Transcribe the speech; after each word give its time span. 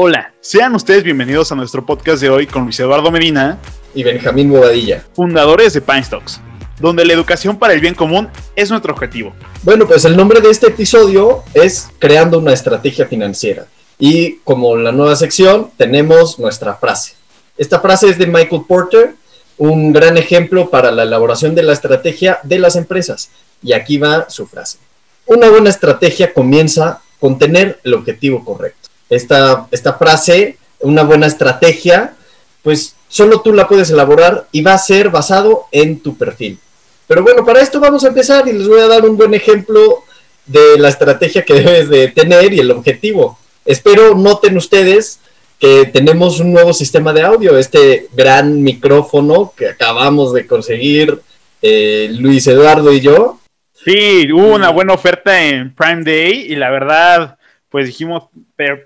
Hola, 0.00 0.32
sean 0.40 0.76
ustedes 0.76 1.02
bienvenidos 1.02 1.50
a 1.50 1.56
nuestro 1.56 1.84
podcast 1.84 2.22
de 2.22 2.30
hoy 2.30 2.46
con 2.46 2.62
Luis 2.62 2.78
Eduardo 2.78 3.10
Medina 3.10 3.58
y 3.96 4.04
Benjamín 4.04 4.48
Bobadilla, 4.48 5.04
fundadores 5.12 5.72
de 5.72 5.80
Pine 5.80 6.04
Stocks, 6.04 6.40
donde 6.78 7.04
la 7.04 7.14
educación 7.14 7.58
para 7.58 7.72
el 7.72 7.80
bien 7.80 7.96
común 7.96 8.28
es 8.54 8.70
nuestro 8.70 8.92
objetivo. 8.92 9.34
Bueno, 9.64 9.88
pues 9.88 10.04
el 10.04 10.16
nombre 10.16 10.40
de 10.40 10.50
este 10.50 10.68
episodio 10.68 11.42
es 11.52 11.88
Creando 11.98 12.38
una 12.38 12.52
estrategia 12.52 13.06
financiera. 13.08 13.66
Y 13.98 14.36
como 14.44 14.76
la 14.76 14.92
nueva 14.92 15.16
sección, 15.16 15.72
tenemos 15.76 16.38
nuestra 16.38 16.76
frase. 16.76 17.14
Esta 17.56 17.80
frase 17.80 18.08
es 18.08 18.18
de 18.18 18.28
Michael 18.28 18.62
Porter, 18.68 19.16
un 19.56 19.92
gran 19.92 20.16
ejemplo 20.16 20.70
para 20.70 20.92
la 20.92 21.02
elaboración 21.02 21.56
de 21.56 21.64
la 21.64 21.72
estrategia 21.72 22.38
de 22.44 22.60
las 22.60 22.76
empresas. 22.76 23.30
Y 23.64 23.72
aquí 23.72 23.98
va 23.98 24.30
su 24.30 24.46
frase. 24.46 24.78
Una 25.26 25.50
buena 25.50 25.70
estrategia 25.70 26.32
comienza 26.32 27.00
con 27.18 27.36
tener 27.36 27.80
el 27.82 27.94
objetivo 27.94 28.44
correcto. 28.44 28.77
Esta, 29.10 29.66
esta 29.70 29.94
frase, 29.94 30.58
una 30.80 31.02
buena 31.02 31.26
estrategia, 31.26 32.14
pues 32.62 32.94
solo 33.08 33.40
tú 33.40 33.52
la 33.52 33.68
puedes 33.68 33.90
elaborar 33.90 34.46
y 34.52 34.62
va 34.62 34.74
a 34.74 34.78
ser 34.78 35.10
basado 35.10 35.64
en 35.72 36.00
tu 36.00 36.16
perfil. 36.16 36.58
Pero 37.06 37.22
bueno, 37.22 37.44
para 37.44 37.62
esto 37.62 37.80
vamos 37.80 38.04
a 38.04 38.08
empezar 38.08 38.46
y 38.46 38.52
les 38.52 38.68
voy 38.68 38.80
a 38.80 38.86
dar 38.86 39.04
un 39.04 39.16
buen 39.16 39.32
ejemplo 39.32 40.04
de 40.44 40.78
la 40.78 40.88
estrategia 40.88 41.44
que 41.44 41.54
debes 41.62 41.88
de 41.88 42.08
tener 42.08 42.52
y 42.52 42.60
el 42.60 42.70
objetivo. 42.70 43.38
Espero 43.64 44.14
noten 44.14 44.56
ustedes 44.56 45.20
que 45.58 45.86
tenemos 45.86 46.38
un 46.40 46.52
nuevo 46.52 46.72
sistema 46.72 47.12
de 47.12 47.22
audio, 47.22 47.58
este 47.58 48.08
gran 48.14 48.62
micrófono 48.62 49.52
que 49.56 49.68
acabamos 49.68 50.32
de 50.32 50.46
conseguir 50.46 51.20
eh, 51.62 52.10
Luis 52.12 52.46
Eduardo 52.46 52.92
y 52.92 53.00
yo. 53.00 53.40
Sí, 53.84 54.30
hubo 54.32 54.54
una 54.54 54.70
buena 54.70 54.94
oferta 54.94 55.42
en 55.42 55.74
Prime 55.74 56.04
Day 56.04 56.46
y 56.48 56.56
la 56.56 56.70
verdad, 56.70 57.37
pues 57.70 57.86
dijimos, 57.86 58.24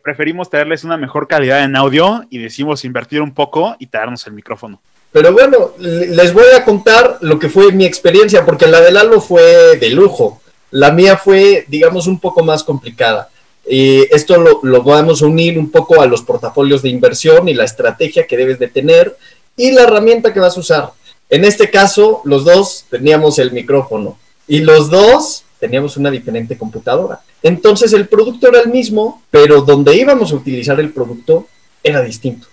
preferimos 0.03 0.51
traerles 0.51 0.85
una 0.85 0.97
mejor 0.97 1.29
calidad 1.29 1.63
en 1.63 1.77
audio 1.77 2.25
y 2.31 2.39
decimos 2.39 2.85
invertir 2.85 3.23
un 3.23 3.33
poco 3.33 3.77
y 3.79 3.87
traernos 3.87 4.27
el 4.27 4.33
micrófono. 4.33 4.81
Pero 5.13 5.33
bueno, 5.33 5.73
les 5.79 6.33
voy 6.33 6.47
a 6.57 6.65
contar 6.65 7.19
lo 7.21 7.39
que 7.39 7.49
fue 7.49 7.71
mi 7.73 7.85
experiencia, 7.85 8.45
porque 8.45 8.67
la 8.67 8.81
de 8.81 8.91
Lalo 8.91 9.21
fue 9.21 9.77
de 9.77 9.91
lujo. 9.91 10.41
La 10.71 10.91
mía 10.91 11.19
fue, 11.19 11.67
digamos, 11.69 12.07
un 12.07 12.19
poco 12.19 12.43
más 12.43 12.65
complicada. 12.65 13.29
Y 13.69 14.03
esto 14.13 14.39
lo, 14.39 14.61
lo 14.63 14.93
a 14.93 15.27
unir 15.27 15.59
un 15.59 15.71
poco 15.71 16.01
a 16.01 16.07
los 16.07 16.23
portafolios 16.23 16.83
de 16.83 16.89
inversión 16.89 17.49
y 17.49 17.55
la 17.55 17.65
estrategia 17.65 18.27
que 18.27 18.37
debes 18.37 18.59
de 18.59 18.69
tener 18.69 19.17
y 19.57 19.71
la 19.71 19.83
herramienta 19.83 20.33
que 20.33 20.41
vas 20.41 20.57
a 20.57 20.61
usar. 20.61 20.91
En 21.29 21.45
este 21.45 21.71
caso, 21.71 22.23
los 22.25 22.45
dos 22.45 22.87
teníamos 22.91 23.39
el 23.39 23.53
micrófono 23.53 24.19
y 24.49 24.61
los 24.61 24.91
dos 24.91 25.45
teníamos 25.63 25.97
una 25.97 26.11
diferente 26.11 26.59
computadora. 26.59 27.21
Entonces 27.41 27.93
el 27.93 28.09
producto 28.09 28.49
era 28.49 28.59
el 28.63 28.69
mismo, 28.69 29.23
pero 29.31 29.63
donde 29.63 29.95
íbamos 29.95 30.33
a 30.33 30.35
utilizar 30.35 30.81
el 30.81 30.93
producto 30.93 31.47
era 31.85 32.03
distinto. 32.03 32.49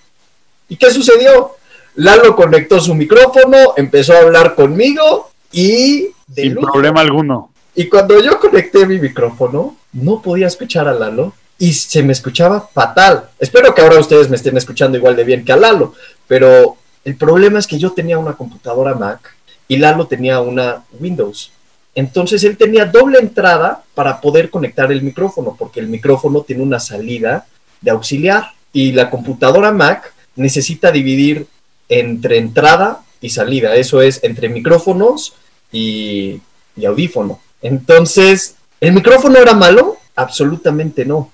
¿Y 0.67 0.75
qué 0.75 0.91
sucedió? 0.91 1.55
Lalo 1.95 2.35
conectó 2.35 2.79
su 2.79 2.93
micrófono, 2.93 3.73
empezó 3.77 4.13
a 4.13 4.19
hablar 4.19 4.53
conmigo 4.53 5.31
y... 5.51 6.09
Sin 6.35 6.53
problema 6.57 7.01
alguno. 7.01 7.51
Y 7.73 7.89
cuando 7.89 8.21
yo 8.21 8.39
conecté 8.39 8.85
mi 8.85 8.99
micrófono, 8.99 9.75
no 9.93 10.21
podía 10.21 10.45
escuchar 10.45 10.87
a 10.87 10.93
Lalo 10.93 11.33
y 11.57 11.73
se 11.73 12.03
me 12.03 12.13
escuchaba 12.13 12.69
fatal. 12.71 13.31
Espero 13.39 13.73
que 13.73 13.81
ahora 13.81 13.99
ustedes 13.99 14.29
me 14.29 14.35
estén 14.35 14.55
escuchando 14.55 14.99
igual 14.99 15.15
de 15.15 15.23
bien 15.23 15.43
que 15.43 15.51
a 15.51 15.57
Lalo, 15.57 15.95
pero 16.27 16.77
el 17.03 17.15
problema 17.15 17.57
es 17.57 17.65
que 17.65 17.79
yo 17.79 17.91
tenía 17.91 18.19
una 18.19 18.33
computadora 18.33 18.93
Mac 18.93 19.35
y 19.67 19.77
Lalo 19.77 20.05
tenía 20.05 20.41
una 20.41 20.83
Windows. 20.99 21.51
Entonces 21.99 22.45
él 22.45 22.55
tenía 22.55 22.85
doble 22.85 23.19
entrada 23.19 23.83
para 23.93 24.21
poder 24.21 24.49
conectar 24.49 24.89
el 24.89 25.01
micrófono, 25.01 25.57
porque 25.59 25.81
el 25.81 25.89
micrófono 25.89 26.43
tiene 26.43 26.63
una 26.63 26.79
salida 26.79 27.45
de 27.81 27.91
auxiliar 27.91 28.53
y 28.71 28.93
la 28.93 29.09
computadora 29.09 29.73
Mac 29.73 30.13
necesita 30.37 30.93
dividir 30.93 31.47
entre 31.89 32.37
entrada 32.37 33.01
y 33.19 33.31
salida, 33.31 33.75
eso 33.75 34.01
es 34.01 34.23
entre 34.23 34.47
micrófonos 34.47 35.33
y, 35.73 36.39
audífono. 36.87 37.41
Entonces, 37.61 38.55
¿el 38.79 38.93
micrófono 38.93 39.37
era 39.37 39.53
malo? 39.53 39.97
Absolutamente 40.15 41.03
no. 41.03 41.29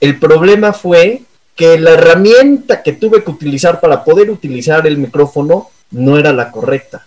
El 0.00 0.18
problema 0.18 0.72
fue 0.72 1.24
que 1.54 1.78
la 1.78 1.90
herramienta 1.90 2.82
que 2.82 2.92
tuve 2.92 3.22
que 3.22 3.30
utilizar 3.30 3.80
para 3.80 4.02
poder 4.02 4.30
utilizar 4.30 4.86
el 4.86 4.96
micrófono 4.96 5.68
no 5.90 6.16
era 6.16 6.32
la 6.32 6.50
correcta. 6.50 7.06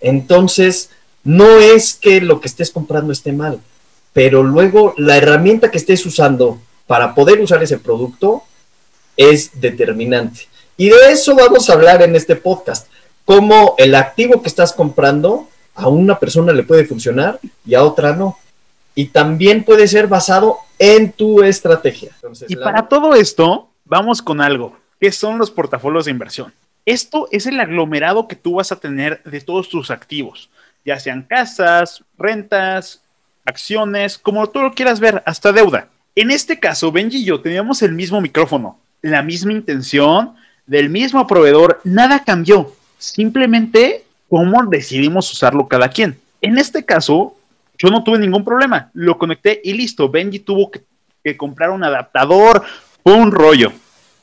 Entonces, 0.00 0.88
no 1.26 1.58
es 1.58 1.94
que 1.94 2.20
lo 2.20 2.40
que 2.40 2.46
estés 2.46 2.70
comprando 2.70 3.12
esté 3.12 3.32
mal, 3.32 3.60
pero 4.12 4.44
luego 4.44 4.94
la 4.96 5.16
herramienta 5.16 5.72
que 5.72 5.76
estés 5.76 6.06
usando 6.06 6.60
para 6.86 7.16
poder 7.16 7.40
usar 7.40 7.60
ese 7.64 7.78
producto 7.78 8.44
es 9.16 9.60
determinante. 9.60 10.42
Y 10.76 10.88
de 10.88 11.10
eso 11.10 11.34
vamos 11.34 11.68
a 11.68 11.72
hablar 11.72 12.00
en 12.02 12.14
este 12.14 12.36
podcast, 12.36 12.86
cómo 13.24 13.74
el 13.76 13.96
activo 13.96 14.40
que 14.40 14.48
estás 14.48 14.72
comprando 14.72 15.48
a 15.74 15.88
una 15.88 16.20
persona 16.20 16.52
le 16.52 16.62
puede 16.62 16.84
funcionar 16.84 17.40
y 17.66 17.74
a 17.74 17.82
otra 17.82 18.14
no. 18.14 18.38
Y 18.94 19.06
también 19.06 19.64
puede 19.64 19.88
ser 19.88 20.06
basado 20.06 20.58
en 20.78 21.10
tu 21.10 21.42
estrategia. 21.42 22.12
y 22.46 22.54
para 22.54 22.86
todo 22.86 23.16
esto, 23.16 23.68
vamos 23.84 24.22
con 24.22 24.40
algo, 24.40 24.76
que 25.00 25.10
son 25.10 25.38
los 25.38 25.50
portafolios 25.50 26.04
de 26.04 26.12
inversión. 26.12 26.54
Esto 26.84 27.26
es 27.32 27.46
el 27.46 27.58
aglomerado 27.58 28.28
que 28.28 28.36
tú 28.36 28.54
vas 28.54 28.70
a 28.70 28.76
tener 28.76 29.24
de 29.24 29.40
todos 29.40 29.68
tus 29.68 29.90
activos, 29.90 30.50
ya 30.86 30.98
sean 31.00 31.22
casas, 31.22 32.02
rentas, 32.16 33.02
acciones, 33.44 34.16
como 34.16 34.48
tú 34.48 34.62
lo 34.62 34.72
quieras 34.72 35.00
ver, 35.00 35.22
hasta 35.26 35.52
deuda. 35.52 35.88
En 36.14 36.30
este 36.30 36.58
caso, 36.58 36.92
Benji 36.92 37.18
y 37.18 37.24
yo 37.24 37.40
teníamos 37.40 37.82
el 37.82 37.92
mismo 37.92 38.20
micrófono, 38.20 38.78
la 39.02 39.22
misma 39.22 39.52
intención, 39.52 40.34
del 40.66 40.88
mismo 40.88 41.26
proveedor, 41.26 41.80
nada 41.84 42.24
cambió. 42.24 42.72
Simplemente 42.98 44.04
cómo 44.28 44.64
decidimos 44.64 45.30
usarlo 45.32 45.68
cada 45.68 45.88
quien. 45.88 46.18
En 46.40 46.58
este 46.58 46.84
caso, 46.84 47.36
yo 47.78 47.88
no 47.88 48.02
tuve 48.02 48.18
ningún 48.18 48.44
problema. 48.44 48.90
Lo 48.94 49.18
conecté 49.18 49.60
y 49.62 49.74
listo. 49.74 50.08
Benji 50.08 50.40
tuvo 50.40 50.70
que, 50.70 51.36
comprar 51.36 51.70
un 51.70 51.84
adaptador. 51.84 52.64
Fue 53.02 53.14
un 53.14 53.32
rollo. 53.32 53.72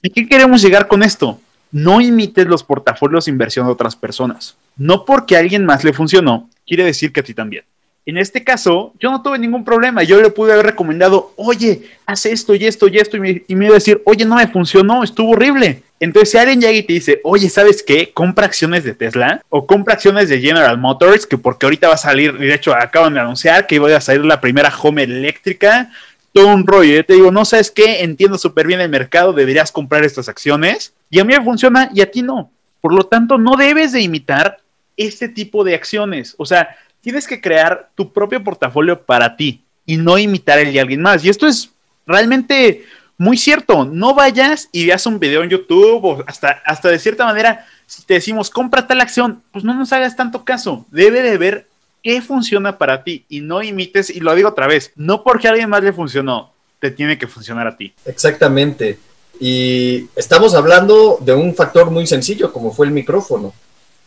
¿Y 0.01 0.09
qué 0.09 0.27
queremos 0.27 0.61
llegar 0.61 0.87
con 0.87 1.03
esto? 1.03 1.39
No 1.71 2.01
imites 2.01 2.47
los 2.47 2.63
portafolios 2.63 3.25
de 3.25 3.31
inversión 3.31 3.65
de 3.65 3.73
otras 3.73 3.95
personas. 3.95 4.55
No 4.75 5.05
porque 5.05 5.35
a 5.35 5.39
alguien 5.39 5.65
más 5.65 5.83
le 5.83 5.93
funcionó, 5.93 6.49
quiere 6.65 6.83
decir 6.83 7.11
que 7.11 7.19
a 7.19 7.23
ti 7.23 7.33
también. 7.33 7.63
En 8.05 8.17
este 8.17 8.43
caso, 8.43 8.93
yo 8.99 9.11
no 9.11 9.21
tuve 9.21 9.39
ningún 9.39 9.63
problema. 9.63 10.03
Yo 10.03 10.21
le 10.21 10.29
pude 10.29 10.51
haber 10.51 10.65
recomendado, 10.65 11.31
oye, 11.37 11.83
haz 12.05 12.25
esto 12.25 12.53
y 12.53 12.65
esto 12.65 12.89
y 12.89 12.97
esto, 12.97 13.15
y 13.15 13.19
me, 13.21 13.43
y 13.47 13.55
me 13.55 13.65
iba 13.65 13.75
a 13.75 13.79
decir, 13.79 14.01
oye, 14.05 14.25
no 14.25 14.35
me 14.35 14.47
funcionó, 14.47 15.03
estuvo 15.03 15.31
horrible. 15.31 15.83
Entonces, 16.01 16.31
si 16.31 16.37
alguien 16.37 16.59
llega 16.59 16.73
y 16.73 16.83
te 16.83 16.91
dice, 16.91 17.21
oye, 17.23 17.47
¿sabes 17.49 17.81
qué? 17.81 18.11
Compra 18.11 18.45
acciones 18.45 18.83
de 18.83 18.93
Tesla 18.93 19.41
o 19.47 19.65
compra 19.65 19.93
acciones 19.93 20.27
de 20.27 20.41
General 20.41 20.77
Motors, 20.77 21.25
que 21.25 21.37
porque 21.37 21.65
ahorita 21.65 21.87
va 21.87 21.93
a 21.93 21.97
salir, 21.97 22.37
de 22.37 22.53
hecho, 22.53 22.75
acaban 22.75 23.13
de 23.13 23.21
anunciar 23.21 23.67
que 23.67 23.75
iba 23.75 23.95
a 23.95 24.01
salir 24.01 24.25
la 24.25 24.41
primera 24.41 24.73
home 24.81 25.03
eléctrica, 25.03 25.89
todo 26.33 26.47
un 26.47 26.67
rollo. 26.67 26.95
Yo 26.95 27.05
te 27.05 27.13
digo, 27.13 27.31
no 27.31 27.45
sabes 27.45 27.71
qué, 27.71 28.03
entiendo 28.03 28.37
súper 28.37 28.67
bien 28.67 28.81
el 28.81 28.89
mercado, 28.89 29.31
deberías 29.31 29.71
comprar 29.71 30.03
estas 30.03 30.27
acciones 30.27 30.93
y 31.09 31.19
a 31.19 31.23
mí 31.23 31.33
me 31.33 31.41
funciona 31.41 31.89
y 31.93 32.01
a 32.01 32.11
ti 32.11 32.21
no. 32.21 32.51
Por 32.81 32.93
lo 32.93 33.05
tanto, 33.05 33.37
no 33.37 33.55
debes 33.55 33.93
de 33.93 34.01
imitar 34.01 34.57
este 34.97 35.29
tipo 35.29 35.63
de 35.63 35.75
acciones. 35.75 36.35
O 36.37 36.45
sea, 36.45 36.75
tienes 37.01 37.27
que 37.27 37.41
crear 37.41 37.89
tu 37.95 38.11
propio 38.11 38.43
portafolio 38.43 39.01
para 39.01 39.35
ti 39.35 39.63
y 39.85 39.97
no 39.97 40.17
imitar 40.17 40.59
el 40.59 40.73
de 40.73 40.79
alguien 40.79 41.01
más. 41.01 41.23
Y 41.23 41.29
esto 41.29 41.47
es 41.47 41.69
realmente 42.05 42.85
muy 43.17 43.37
cierto, 43.37 43.85
no 43.85 44.13
vayas 44.13 44.69
y 44.71 44.85
veas 44.85 45.05
un 45.05 45.19
video 45.19 45.43
en 45.43 45.49
YouTube 45.49 46.03
o 46.03 46.23
hasta, 46.27 46.61
hasta 46.65 46.89
de 46.89 46.99
cierta 46.99 47.25
manera, 47.25 47.65
si 47.85 48.03
te 48.03 48.15
decimos 48.15 48.49
compra 48.49 48.87
tal 48.87 49.01
acción, 49.01 49.43
pues 49.51 49.63
no 49.63 49.73
nos 49.73 49.93
hagas 49.93 50.15
tanto 50.15 50.43
caso. 50.43 50.85
Debe 50.91 51.21
de 51.21 51.37
ver 51.37 51.67
qué 52.01 52.21
funciona 52.21 52.77
para 52.77 53.03
ti 53.03 53.25
y 53.29 53.41
no 53.41 53.63
imites, 53.63 54.09
y 54.09 54.19
lo 54.19 54.35
digo 54.35 54.49
otra 54.49 54.67
vez, 54.67 54.91
no 54.95 55.23
porque 55.23 55.47
a 55.47 55.51
alguien 55.51 55.69
más 55.69 55.83
le 55.83 55.93
funcionó, 55.93 56.51
te 56.79 56.91
tiene 56.91 57.17
que 57.17 57.27
funcionar 57.27 57.67
a 57.67 57.77
ti. 57.77 57.93
Exactamente. 58.05 58.99
Y 59.39 60.07
estamos 60.15 60.53
hablando 60.53 61.17
de 61.21 61.33
un 61.33 61.55
factor 61.55 61.89
muy 61.91 62.05
sencillo 62.05 62.51
como 62.51 62.71
fue 62.71 62.87
el 62.87 62.91
micrófono. 62.91 63.53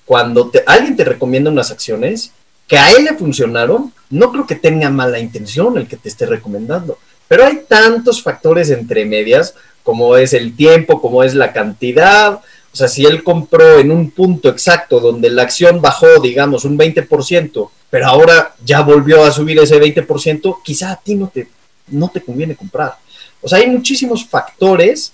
Cuando 0.07 0.51
alguien 0.67 0.97
te 0.97 1.05
recomienda 1.05 1.51
unas 1.51 1.71
acciones 1.71 2.33
que 2.67 2.79
a 2.79 2.91
él 2.93 3.05
le 3.05 3.15
funcionaron, 3.15 3.93
no 4.09 4.33
creo 4.33 4.47
que 4.47 4.55
tenga 4.55 4.89
mala 4.89 5.19
intención 5.19 5.77
el 5.77 5.87
que 5.87 5.97
te 5.97 6.09
esté 6.09 6.25
recomendando 6.25 6.97
pero 7.29 7.45
hay 7.45 7.63
tantos 7.69 8.23
factores 8.23 8.71
entre 8.71 9.05
medias, 9.05 9.55
como 9.83 10.17
es 10.17 10.33
el 10.33 10.55
tiempo, 10.55 11.01
como 11.01 11.23
es 11.23 11.35
la 11.35 11.53
cantidad. 11.53 12.35
O 12.35 12.77
sea, 12.77 12.89
si 12.89 13.05
él 13.05 13.23
compró 13.23 13.79
en 13.79 13.91
un 13.91 14.11
punto 14.11 14.49
exacto 14.49 15.01
donde 15.01 15.31
la 15.31 15.43
acción 15.43 15.81
bajó, 15.81 16.21
digamos, 16.21 16.65
un 16.65 16.79
20%, 16.79 17.71
pero 17.91 18.07
ahora 18.07 18.55
ya 18.65 18.83
volvió 18.83 19.25
a 19.25 19.33
subir 19.33 19.59
ese 19.59 19.81
20%, 19.81 20.59
quizá 20.63 20.93
a 20.93 20.97
ti 20.97 21.15
no 21.15 21.29
te, 21.29 21.49
no 21.89 22.09
te 22.09 22.21
conviene 22.21 22.57
comprar. 22.57 22.97
O 23.41 23.49
sea, 23.49 23.59
hay 23.59 23.69
muchísimos 23.69 24.25
factores 24.25 25.13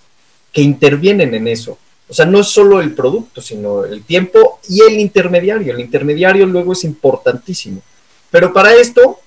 que 0.52 0.62
intervienen 0.62 1.34
en 1.34 1.48
eso. 1.48 1.78
O 2.12 2.14
sea, 2.14 2.26
no 2.26 2.40
es 2.40 2.48
solo 2.48 2.82
el 2.82 2.92
producto, 2.92 3.40
sino 3.40 3.86
el 3.86 4.04
tiempo 4.04 4.60
y 4.68 4.82
el 4.82 5.00
intermediario. 5.00 5.72
El 5.72 5.80
intermediario 5.80 6.44
luego 6.44 6.74
es 6.74 6.84
importantísimo. 6.84 7.80
Pero 8.30 8.52
para 8.52 8.74
esto, 8.74 9.18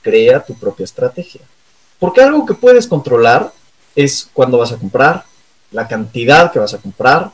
crea 0.00 0.38
tu 0.38 0.54
propia 0.54 0.84
estrategia. 0.84 1.40
Porque 1.98 2.22
algo 2.22 2.46
que 2.46 2.54
puedes 2.54 2.86
controlar 2.86 3.50
es 3.96 4.30
cuándo 4.32 4.58
vas 4.58 4.70
a 4.70 4.76
comprar, 4.76 5.24
la 5.72 5.88
cantidad 5.88 6.52
que 6.52 6.60
vas 6.60 6.72
a 6.72 6.78
comprar, 6.78 7.32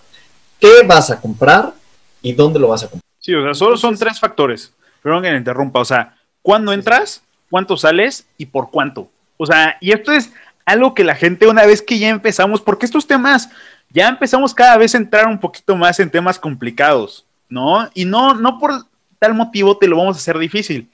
qué 0.58 0.82
vas 0.86 1.10
a 1.10 1.20
comprar 1.20 1.74
y 2.22 2.32
dónde 2.32 2.58
lo 2.58 2.68
vas 2.68 2.84
a 2.84 2.88
comprar. 2.88 3.04
Sí, 3.18 3.34
o 3.34 3.42
sea, 3.42 3.52
solo 3.52 3.76
son 3.76 3.98
tres 3.98 4.18
factores. 4.18 4.72
Perdón 5.02 5.24
que 5.24 5.30
me 5.30 5.36
interrumpa. 5.36 5.80
O 5.80 5.84
sea, 5.84 6.16
¿cuándo 6.40 6.72
entras? 6.72 7.22
¿Cuánto 7.50 7.76
sales? 7.76 8.24
¿Y 8.38 8.46
por 8.46 8.70
cuánto? 8.70 9.10
O 9.36 9.44
sea, 9.44 9.76
y 9.82 9.92
esto 9.92 10.10
es 10.10 10.30
algo 10.64 10.94
que 10.94 11.04
la 11.04 11.16
gente 11.16 11.48
una 11.48 11.66
vez 11.66 11.82
que 11.82 11.98
ya 11.98 12.08
empezamos, 12.08 12.62
porque 12.62 12.86
estos 12.86 13.06
temas 13.06 13.50
ya 13.90 14.08
empezamos 14.08 14.54
cada 14.54 14.76
vez 14.76 14.94
a 14.94 14.98
entrar 14.98 15.26
un 15.26 15.38
poquito 15.38 15.76
más 15.76 15.98
en 16.00 16.10
temas 16.10 16.38
complicados, 16.38 17.26
¿no? 17.48 17.90
Y 17.92 18.04
no, 18.04 18.34
no 18.34 18.58
por 18.58 18.72
tal 19.18 19.34
motivo 19.34 19.76
te 19.76 19.88
lo 19.88 19.96
vamos 19.96 20.16
a 20.16 20.20
hacer 20.20 20.38
difícil, 20.38 20.88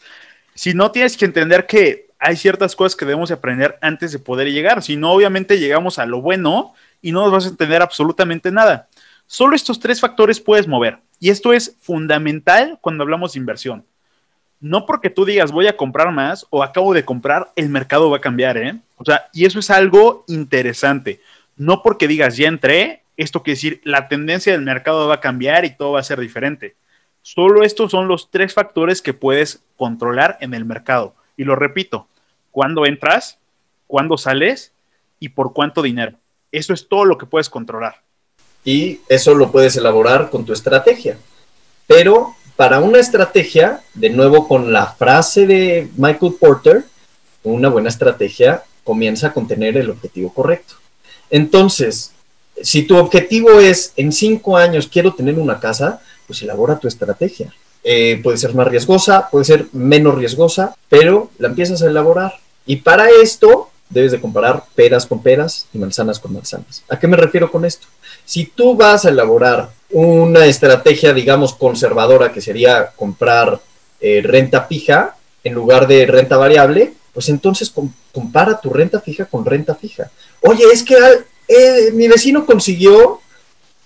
sino 0.54 0.90
tienes 0.90 1.16
que 1.16 1.26
entender 1.26 1.66
que 1.66 2.06
hay 2.18 2.36
ciertas 2.36 2.74
cosas 2.74 2.96
que 2.96 3.04
debemos 3.04 3.30
aprender 3.30 3.78
antes 3.82 4.12
de 4.12 4.18
poder 4.18 4.50
llegar, 4.50 4.82
si 4.82 4.96
no, 4.96 5.12
obviamente 5.12 5.58
llegamos 5.58 5.98
a 5.98 6.06
lo 6.06 6.22
bueno 6.22 6.74
y 7.02 7.12
no 7.12 7.22
nos 7.22 7.32
vas 7.32 7.44
a 7.44 7.50
entender 7.50 7.82
absolutamente 7.82 8.50
nada. 8.50 8.88
Solo 9.26 9.54
estos 9.54 9.78
tres 9.78 10.00
factores 10.00 10.40
puedes 10.40 10.66
mover, 10.66 10.98
y 11.20 11.28
esto 11.28 11.52
es 11.52 11.76
fundamental 11.80 12.78
cuando 12.80 13.02
hablamos 13.02 13.34
de 13.34 13.40
inversión. 13.40 13.84
No 14.58 14.86
porque 14.86 15.10
tú 15.10 15.26
digas 15.26 15.52
voy 15.52 15.66
a 15.66 15.76
comprar 15.76 16.10
más 16.12 16.46
o 16.48 16.62
acabo 16.62 16.94
de 16.94 17.04
comprar, 17.04 17.52
el 17.56 17.68
mercado 17.68 18.08
va 18.08 18.16
a 18.16 18.22
cambiar, 18.22 18.56
¿eh? 18.56 18.78
O 18.96 19.04
sea, 19.04 19.26
y 19.34 19.44
eso 19.44 19.58
es 19.58 19.68
algo 19.68 20.24
interesante 20.28 21.20
no 21.56 21.82
porque 21.82 22.08
digas 22.08 22.36
ya 22.36 22.48
entré, 22.48 23.02
esto 23.16 23.42
quiere 23.42 23.56
decir 23.56 23.80
la 23.84 24.08
tendencia 24.08 24.52
del 24.52 24.62
mercado 24.62 25.08
va 25.08 25.16
a 25.16 25.20
cambiar 25.20 25.64
y 25.64 25.76
todo 25.76 25.92
va 25.92 26.00
a 26.00 26.04
ser 26.04 26.20
diferente. 26.20 26.76
Solo 27.22 27.64
estos 27.64 27.90
son 27.90 28.08
los 28.08 28.30
tres 28.30 28.54
factores 28.54 29.02
que 29.02 29.14
puedes 29.14 29.62
controlar 29.76 30.38
en 30.40 30.54
el 30.54 30.64
mercado. 30.64 31.14
Y 31.36 31.44
lo 31.44 31.56
repito, 31.56 32.06
cuándo 32.52 32.86
entras, 32.86 33.38
cuándo 33.86 34.16
sales 34.16 34.72
y 35.18 35.30
por 35.30 35.52
cuánto 35.52 35.82
dinero. 35.82 36.12
Eso 36.52 36.72
es 36.72 36.88
todo 36.88 37.04
lo 37.04 37.18
que 37.18 37.26
puedes 37.26 37.50
controlar. 37.50 38.02
Y 38.64 39.00
eso 39.08 39.34
lo 39.34 39.50
puedes 39.50 39.76
elaborar 39.76 40.30
con 40.30 40.44
tu 40.44 40.52
estrategia. 40.52 41.18
Pero 41.86 42.34
para 42.56 42.80
una 42.80 42.98
estrategia, 42.98 43.80
de 43.94 44.10
nuevo 44.10 44.48
con 44.48 44.72
la 44.72 44.86
frase 44.86 45.46
de 45.46 45.88
Michael 45.96 46.34
Porter, 46.38 46.84
una 47.42 47.68
buena 47.68 47.88
estrategia 47.88 48.62
comienza 48.82 49.32
con 49.32 49.46
tener 49.46 49.76
el 49.76 49.90
objetivo 49.90 50.32
correcto. 50.32 50.74
Entonces, 51.30 52.12
si 52.62 52.82
tu 52.82 52.96
objetivo 52.96 53.60
es 53.60 53.92
en 53.96 54.12
cinco 54.12 54.56
años 54.56 54.88
quiero 54.90 55.14
tener 55.14 55.38
una 55.38 55.60
casa, 55.60 56.00
pues 56.26 56.42
elabora 56.42 56.78
tu 56.78 56.88
estrategia. 56.88 57.52
Eh, 57.84 58.20
puede 58.22 58.36
ser 58.36 58.54
más 58.54 58.66
riesgosa, 58.66 59.28
puede 59.30 59.44
ser 59.44 59.66
menos 59.72 60.16
riesgosa, 60.16 60.74
pero 60.88 61.30
la 61.38 61.48
empiezas 61.48 61.82
a 61.82 61.86
elaborar. 61.86 62.34
Y 62.66 62.76
para 62.76 63.08
esto 63.22 63.70
debes 63.88 64.12
de 64.12 64.20
comparar 64.20 64.64
peras 64.74 65.06
con 65.06 65.22
peras 65.22 65.66
y 65.72 65.78
manzanas 65.78 66.18
con 66.18 66.32
manzanas. 66.32 66.82
¿A 66.88 66.98
qué 66.98 67.06
me 67.06 67.16
refiero 67.16 67.50
con 67.50 67.64
esto? 67.64 67.86
Si 68.24 68.46
tú 68.46 68.74
vas 68.74 69.04
a 69.04 69.10
elaborar 69.10 69.70
una 69.90 70.46
estrategia, 70.46 71.12
digamos, 71.12 71.54
conservadora, 71.54 72.32
que 72.32 72.40
sería 72.40 72.90
comprar 72.96 73.60
eh, 74.00 74.20
renta 74.24 74.64
fija 74.64 75.16
en 75.44 75.54
lugar 75.54 75.86
de 75.86 76.06
renta 76.06 76.36
variable, 76.36 76.94
pues 77.16 77.30
entonces 77.30 77.72
compara 78.12 78.60
tu 78.60 78.68
renta 78.68 79.00
fija 79.00 79.24
con 79.24 79.46
renta 79.46 79.74
fija 79.74 80.10
oye, 80.46 80.64
es 80.72 80.82
que 80.82 80.96
eh, 81.48 81.90
mi 81.92 82.08
vecino 82.08 82.44
consiguió 82.44 83.20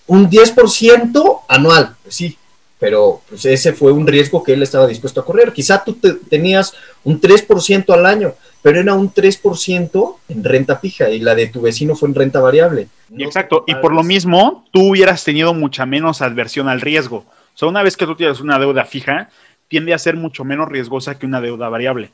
un 0.07 0.29
10% 0.29 1.41
anual. 1.49 1.97
Pues 2.03 2.15
sí, 2.15 2.37
pero 2.79 3.23
pues 3.29 3.45
ese 3.45 3.73
fue 3.73 3.93
un 3.93 4.07
riesgo 4.07 4.43
que 4.43 4.55
él 4.55 4.63
estaba 4.63 4.87
dispuesto 4.87 5.21
a 5.21 5.25
correr. 5.25 5.53
Quizá 5.53 5.85
tú 5.85 5.99
tenías 6.29 6.75
un 7.05 7.21
3% 7.21 7.93
al 7.93 8.07
año, 8.07 8.35
pero 8.63 8.81
era 8.81 8.95
un 8.95 9.13
3% 9.13 10.17
en 10.29 10.45
renta 10.45 10.77
fija 10.77 11.11
y 11.11 11.21
la 11.21 11.35
de 11.35 11.47
tu 11.47 11.61
vecino 11.61 11.95
fue 11.95 12.09
en 12.09 12.15
renta 12.15 12.41
variable. 12.41 12.89
Exacto, 13.19 13.65
y 13.67 13.75
por 13.77 13.93
lo 13.93 14.03
mismo 14.03 14.65
tú 14.73 14.91
hubieras 14.91 15.25
tenido 15.25 15.55
mucha 15.55 15.87
menos 15.87 16.23
adversión 16.23 16.69
al 16.69 16.81
riesgo. 16.81 17.25
O 17.55 17.59
sea, 17.61 17.69
una 17.69 17.83
vez 17.83 17.97
que 17.97 18.07
tú 18.07 18.15
tienes 18.17 18.41
una 18.41 18.59
deuda 18.59 18.85
fija, 18.85 19.29
tiende 19.69 19.93
a 19.93 19.99
ser 19.99 20.17
mucho 20.17 20.45
menos 20.45 20.69
riesgosa 20.69 21.19
que 21.19 21.27
una 21.27 21.41
deuda 21.41 21.69
variable. 21.69 22.11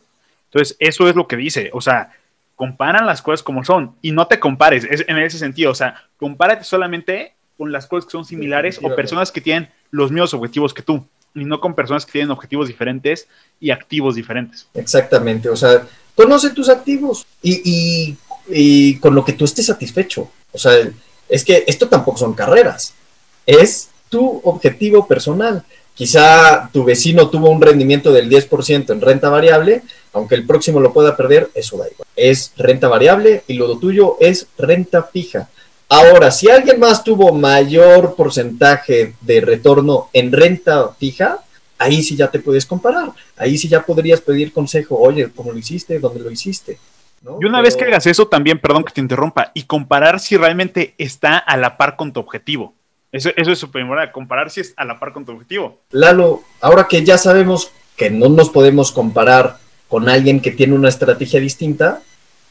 Entonces, 0.46 0.76
eso 0.78 1.08
es 1.08 1.16
lo 1.16 1.26
que 1.26 1.36
dice. 1.36 1.70
O 1.72 1.80
sea, 1.80 2.10
comparan 2.54 3.06
las 3.06 3.22
cosas 3.22 3.42
como 3.42 3.64
son 3.64 3.94
y 4.02 4.12
no 4.12 4.26
te 4.26 4.40
compares 4.40 4.84
en 4.84 5.18
ese 5.18 5.38
sentido. 5.38 5.70
O 5.70 5.74
sea, 5.74 6.04
compárate 6.16 6.64
solamente 6.64 7.34
con 7.56 7.72
las 7.72 7.86
cosas 7.86 8.06
que 8.06 8.12
son 8.12 8.24
similares 8.24 8.80
o 8.82 8.94
personas 8.94 9.30
que 9.32 9.40
tienen 9.40 9.70
los 9.90 10.10
mismos 10.10 10.34
objetivos 10.34 10.74
que 10.74 10.82
tú 10.82 11.06
y 11.34 11.44
no 11.44 11.60
con 11.60 11.74
personas 11.74 12.06
que 12.06 12.12
tienen 12.12 12.30
objetivos 12.30 12.66
diferentes 12.66 13.28
y 13.60 13.70
activos 13.70 14.14
diferentes. 14.14 14.66
Exactamente, 14.74 15.48
o 15.48 15.56
sea, 15.56 15.86
conoce 16.14 16.50
tus 16.50 16.68
activos 16.68 17.26
y, 17.42 18.16
y 18.48 18.96
con 18.98 19.14
lo 19.14 19.24
que 19.24 19.34
tú 19.34 19.44
estés 19.44 19.66
satisfecho. 19.66 20.30
O 20.52 20.58
sea, 20.58 20.72
es 21.28 21.44
que 21.44 21.64
esto 21.66 21.88
tampoco 21.88 22.18
son 22.18 22.34
carreras, 22.34 22.94
es 23.44 23.90
tu 24.08 24.40
objetivo 24.44 25.06
personal. 25.06 25.64
Quizá 25.94 26.68
tu 26.72 26.84
vecino 26.84 27.30
tuvo 27.30 27.50
un 27.50 27.60
rendimiento 27.60 28.12
del 28.12 28.28
10% 28.28 28.90
en 28.90 29.00
renta 29.00 29.28
variable, 29.30 29.82
aunque 30.16 30.34
el 30.34 30.46
próximo 30.46 30.80
lo 30.80 30.94
pueda 30.94 31.14
perder, 31.14 31.50
eso 31.54 31.76
da 31.76 31.84
igual. 31.88 32.08
Es 32.16 32.54
renta 32.56 32.88
variable 32.88 33.44
y 33.46 33.54
lo 33.54 33.78
tuyo 33.78 34.16
es 34.18 34.46
renta 34.56 35.02
fija. 35.02 35.50
Ahora, 35.90 36.30
si 36.30 36.48
alguien 36.48 36.80
más 36.80 37.04
tuvo 37.04 37.32
mayor 37.32 38.16
porcentaje 38.16 39.14
de 39.20 39.40
retorno 39.42 40.08
en 40.14 40.32
renta 40.32 40.88
fija, 40.98 41.40
ahí 41.76 42.02
sí 42.02 42.16
ya 42.16 42.30
te 42.30 42.38
puedes 42.38 42.64
comparar. 42.64 43.10
Ahí 43.36 43.58
sí 43.58 43.68
ya 43.68 43.84
podrías 43.84 44.22
pedir 44.22 44.54
consejo, 44.54 44.98
oye, 44.98 45.28
¿cómo 45.36 45.52
lo 45.52 45.58
hiciste? 45.58 45.98
¿Dónde 45.98 46.20
lo 46.20 46.30
hiciste? 46.30 46.78
Y 47.38 47.44
una 47.44 47.60
vez 47.60 47.76
que 47.76 47.84
hagas 47.84 48.06
eso, 48.06 48.26
también, 48.26 48.58
perdón 48.58 48.84
que 48.84 48.94
te 48.94 49.02
interrumpa, 49.02 49.50
y 49.52 49.64
comparar 49.64 50.18
si 50.18 50.38
realmente 50.38 50.94
está 50.96 51.36
a 51.36 51.58
la 51.58 51.76
par 51.76 51.96
con 51.96 52.14
tu 52.14 52.20
objetivo. 52.20 52.72
Eso, 53.12 53.30
es 53.36 53.58
súper 53.58 53.82
importante, 53.82 54.12
comparar 54.12 54.48
si 54.50 54.62
es 54.62 54.72
a 54.78 54.84
la 54.86 54.98
par 54.98 55.12
con 55.12 55.26
tu 55.26 55.32
objetivo. 55.32 55.78
Lalo, 55.90 56.42
ahora 56.62 56.86
que 56.88 57.04
ya 57.04 57.18
sabemos 57.18 57.70
que 57.96 58.10
no 58.10 58.30
nos 58.30 58.48
podemos 58.48 58.92
comparar 58.92 59.58
con 59.88 60.08
alguien 60.08 60.40
que 60.40 60.50
tiene 60.50 60.74
una 60.74 60.88
estrategia 60.88 61.40
distinta, 61.40 62.02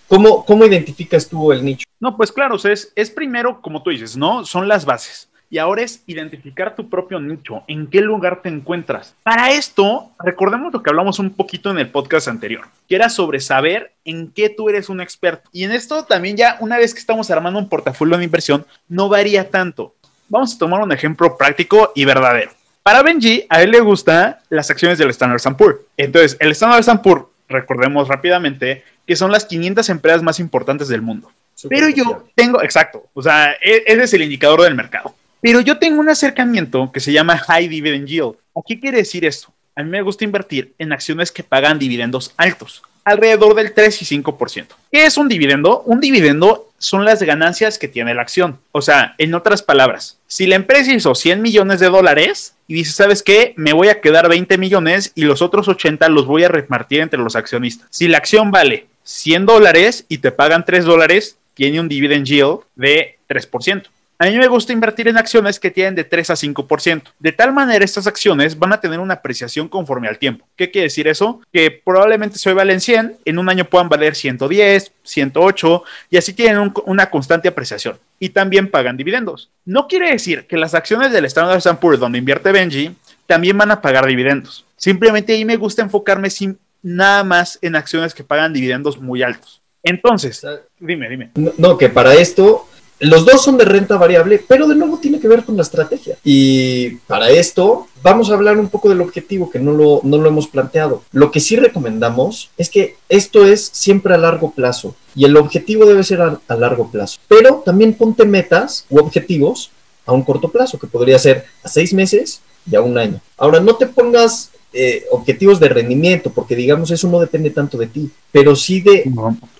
¿cómo, 0.07 0.45
cómo 0.45 0.65
identificas 0.65 1.27
tú 1.27 1.51
el 1.51 1.63
nicho? 1.63 1.85
No, 1.99 2.15
pues 2.17 2.31
claro, 2.31 2.55
es, 2.55 2.91
es 2.95 3.09
primero, 3.09 3.61
como 3.61 3.81
tú 3.83 3.89
dices, 3.89 4.15
¿no? 4.15 4.45
Son 4.45 4.67
las 4.67 4.85
bases. 4.85 5.29
Y 5.49 5.59
ahora 5.59 5.83
es 5.83 6.03
identificar 6.07 6.75
tu 6.75 6.89
propio 6.89 7.19
nicho, 7.19 7.63
en 7.67 7.87
qué 7.87 8.01
lugar 8.01 8.41
te 8.41 8.49
encuentras. 8.49 9.15
Para 9.23 9.51
esto, 9.51 10.11
recordemos 10.19 10.73
lo 10.73 10.81
que 10.81 10.89
hablamos 10.89 11.19
un 11.19 11.29
poquito 11.29 11.69
en 11.69 11.77
el 11.77 11.89
podcast 11.89 12.27
anterior, 12.27 12.65
que 12.89 12.95
era 12.95 13.09
sobre 13.09 13.39
saber 13.39 13.93
en 14.05 14.31
qué 14.31 14.49
tú 14.49 14.69
eres 14.69 14.89
un 14.89 15.01
experto. 15.01 15.49
Y 15.53 15.63
en 15.63 15.71
esto 15.71 16.03
también 16.03 16.35
ya, 16.35 16.57
una 16.61 16.77
vez 16.77 16.93
que 16.93 16.99
estamos 16.99 17.29
armando 17.29 17.59
un 17.59 17.69
portafolio 17.69 18.17
de 18.17 18.23
inversión, 18.23 18.65
no 18.89 19.07
varía 19.07 19.49
tanto. 19.49 19.93
Vamos 20.29 20.55
a 20.55 20.57
tomar 20.57 20.81
un 20.81 20.91
ejemplo 20.91 21.37
práctico 21.37 21.91
y 21.93 22.05
verdadero. 22.05 22.51
Para 22.85 23.01
Benji, 23.01 23.47
a 23.49 23.63
él 23.63 23.71
le 23.71 23.79
gustan 23.79 24.37
las 24.49 24.69
acciones 24.69 24.99
del 24.99 25.09
Standard 25.09 25.41
Poor's. 25.57 25.79
Entonces, 25.97 26.37
el 26.39 26.51
Standard 26.51 27.01
Poor's, 27.01 27.25
recordemos 27.49 28.07
rápidamente, 28.07 28.83
que 29.07 29.15
son 29.15 29.31
las 29.31 29.45
500 29.45 29.89
empresas 29.89 30.21
más 30.21 30.39
importantes 30.39 30.87
del 30.87 31.01
mundo. 31.01 31.31
Pero 31.67 31.89
yo 31.89 32.27
tengo, 32.35 32.61
exacto, 32.61 33.07
o 33.15 33.23
sea, 33.23 33.53
e-, 33.53 33.85
ese 33.87 34.03
es 34.03 34.13
el 34.13 34.21
indicador 34.21 34.61
del 34.61 34.75
mercado. 34.75 35.15
Pero 35.41 35.61
yo 35.61 35.79
tengo 35.79 35.99
un 35.99 36.09
acercamiento 36.09 36.91
que 36.91 36.99
se 36.99 37.11
llama 37.11 37.39
High 37.39 37.69
Dividend 37.69 38.07
Yield. 38.07 38.35
¿Qué 38.67 38.79
quiere 38.79 38.99
decir 38.99 39.25
esto? 39.25 39.51
A 39.75 39.81
mí 39.81 39.89
me 39.89 40.03
gusta 40.03 40.23
invertir 40.23 40.75
en 40.77 40.93
acciones 40.93 41.31
que 41.31 41.41
pagan 41.41 41.79
dividendos 41.79 42.35
altos 42.37 42.83
alrededor 43.03 43.55
del 43.55 43.73
3 43.73 44.01
y 44.01 44.21
5%. 44.21 44.67
¿Qué 44.91 45.05
es 45.05 45.17
un 45.17 45.27
dividendo? 45.27 45.81
Un 45.87 45.99
dividendo 45.99 46.71
son 46.77 47.05
las 47.05 47.21
ganancias 47.23 47.79
que 47.79 47.87
tiene 47.87 48.13
la 48.13 48.23
acción. 48.23 48.59
O 48.71 48.81
sea, 48.81 49.15
en 49.17 49.33
otras 49.33 49.63
palabras, 49.63 50.19
si 50.27 50.45
la 50.45 50.55
empresa 50.55 50.91
hizo 50.91 51.15
100 51.15 51.41
millones 51.41 51.79
de 51.79 51.89
dólares 51.89 52.54
y 52.67 52.73
dice, 52.73 52.91
¿sabes 52.91 53.21
qué? 53.21 53.53
Me 53.57 53.73
voy 53.73 53.89
a 53.89 54.01
quedar 54.01 54.27
20 54.27 54.57
millones 54.57 55.11
y 55.15 55.23
los 55.23 55.41
otros 55.41 55.67
80 55.67 56.09
los 56.09 56.25
voy 56.25 56.43
a 56.43 56.49
repartir 56.49 57.01
entre 57.01 57.19
los 57.19 57.35
accionistas. 57.35 57.87
Si 57.91 58.07
la 58.07 58.17
acción 58.17 58.51
vale 58.51 58.87
100 59.03 59.45
dólares 59.45 60.05
y 60.09 60.17
te 60.17 60.31
pagan 60.31 60.65
3 60.65 60.85
dólares, 60.85 61.37
tiene 61.53 61.79
un 61.79 61.87
dividend 61.87 62.25
yield 62.25 62.59
de 62.75 63.17
3%. 63.29 63.83
A 64.17 64.27
mí 64.27 64.37
me 64.37 64.47
gusta 64.47 64.71
invertir 64.71 65.09
en 65.09 65.17
acciones 65.17 65.59
que 65.59 65.71
tienen 65.71 65.93
de 65.93 66.05
3 66.05 66.29
a 66.29 66.33
5%. 66.35 67.03
De 67.19 67.31
tal 67.33 67.51
manera, 67.51 67.83
estas 67.83 68.07
acciones 68.07 68.57
van 68.57 68.71
a 68.71 68.79
tener 68.79 68.99
una 68.99 69.15
apreciación 69.15 69.67
conforme 69.67 70.07
al 70.07 70.17
tiempo. 70.17 70.47
¿Qué 70.55 70.71
quiere 70.71 70.85
decir 70.85 71.09
eso? 71.09 71.41
Que 71.51 71.69
probablemente 71.69 72.37
si 72.37 72.47
hoy 72.47 72.55
valen 72.55 72.79
100, 72.79 73.17
en 73.25 73.39
un 73.39 73.49
año 73.49 73.65
puedan 73.65 73.89
valer 73.89 74.15
110, 74.15 74.93
108 75.03 75.83
y 76.11 76.17
así 76.17 76.33
tienen 76.33 76.71
una 76.85 77.09
constante 77.09 77.49
apreciación. 77.49 77.97
Y 78.17 78.29
también 78.29 78.71
pagan 78.71 78.95
dividendos. 78.95 79.49
No 79.65 79.87
quiere 79.89 80.11
decir 80.11 80.47
que 80.47 80.55
las 80.55 80.73
acciones 80.73 81.11
del 81.11 81.25
Standard 81.25 81.79
Poor's 81.79 81.99
donde 81.99 82.17
invierte 82.17 82.53
Benji 82.53 82.95
también 83.27 83.57
van 83.57 83.71
a 83.71 83.81
pagar 83.81 84.05
dividendos. 84.05 84.65
Simplemente 84.77 85.33
ahí 85.33 85.43
me 85.43 85.57
gusta 85.57 85.81
enfocarme 85.81 86.29
sin 86.29 86.57
nada 86.81 87.25
más 87.25 87.59
en 87.61 87.75
acciones 87.75 88.13
que 88.13 88.23
pagan 88.23 88.53
dividendos 88.53 88.97
muy 88.97 89.23
altos. 89.23 89.61
Entonces, 89.83 90.41
dime, 90.79 91.09
dime. 91.09 91.31
no 91.57 91.77
que 91.77 91.89
para 91.89 92.13
esto 92.13 92.67
los 92.99 93.25
dos 93.25 93.43
son 93.43 93.57
de 93.57 93.65
renta 93.65 93.97
variable, 93.97 94.43
pero 94.47 94.67
de 94.67 94.75
nuevo 94.75 94.97
tiene 94.97 95.19
que 95.19 95.27
ver 95.27 95.43
con 95.43 95.55
la 95.55 95.63
estrategia. 95.63 96.17
Y 96.23 96.95
para 97.07 97.29
esto 97.29 97.87
vamos 98.01 98.29
a 98.29 98.35
hablar 98.35 98.57
un 98.57 98.69
poco 98.69 98.89
del 98.89 99.01
objetivo 99.01 99.49
que 99.49 99.59
no 99.59 99.71
lo, 99.71 100.01
no 100.03 100.17
lo 100.17 100.29
hemos 100.29 100.47
planteado. 100.47 101.03
Lo 101.11 101.31
que 101.31 101.39
sí 101.39 101.55
recomendamos 101.55 102.51
es 102.57 102.69
que 102.69 102.95
esto 103.09 103.45
es 103.45 103.69
siempre 103.73 104.13
a 104.13 104.17
largo 104.17 104.51
plazo 104.51 104.95
y 105.15 105.25
el 105.25 105.37
objetivo 105.37 105.85
debe 105.85 106.03
ser 106.03 106.21
a, 106.21 106.39
a 106.47 106.55
largo 106.55 106.89
plazo. 106.89 107.19
Pero 107.27 107.63
también 107.65 107.93
ponte 107.93 108.25
metas 108.25 108.85
u 108.89 108.99
objetivos 108.99 109.71
a 110.05 110.13
un 110.13 110.23
corto 110.23 110.49
plazo, 110.49 110.77
que 110.77 110.87
podría 110.87 111.17
ser 111.17 111.45
a 111.63 111.67
seis 111.67 111.93
meses 111.93 112.41
y 112.69 112.75
a 112.75 112.81
un 112.81 112.97
año. 112.97 113.19
Ahora, 113.37 113.59
no 113.59 113.75
te 113.75 113.87
pongas 113.87 114.51
eh, 114.77 115.05
objetivos 115.11 115.59
de 115.59 115.69
rendimiento, 115.69 116.31
porque 116.31 116.55
digamos 116.55 116.91
eso 116.91 117.09
no 117.09 117.19
depende 117.19 117.49
tanto 117.49 117.77
de 117.77 117.87
ti, 117.87 118.11
pero 118.31 118.55
sí 118.55 118.81
de 118.81 119.09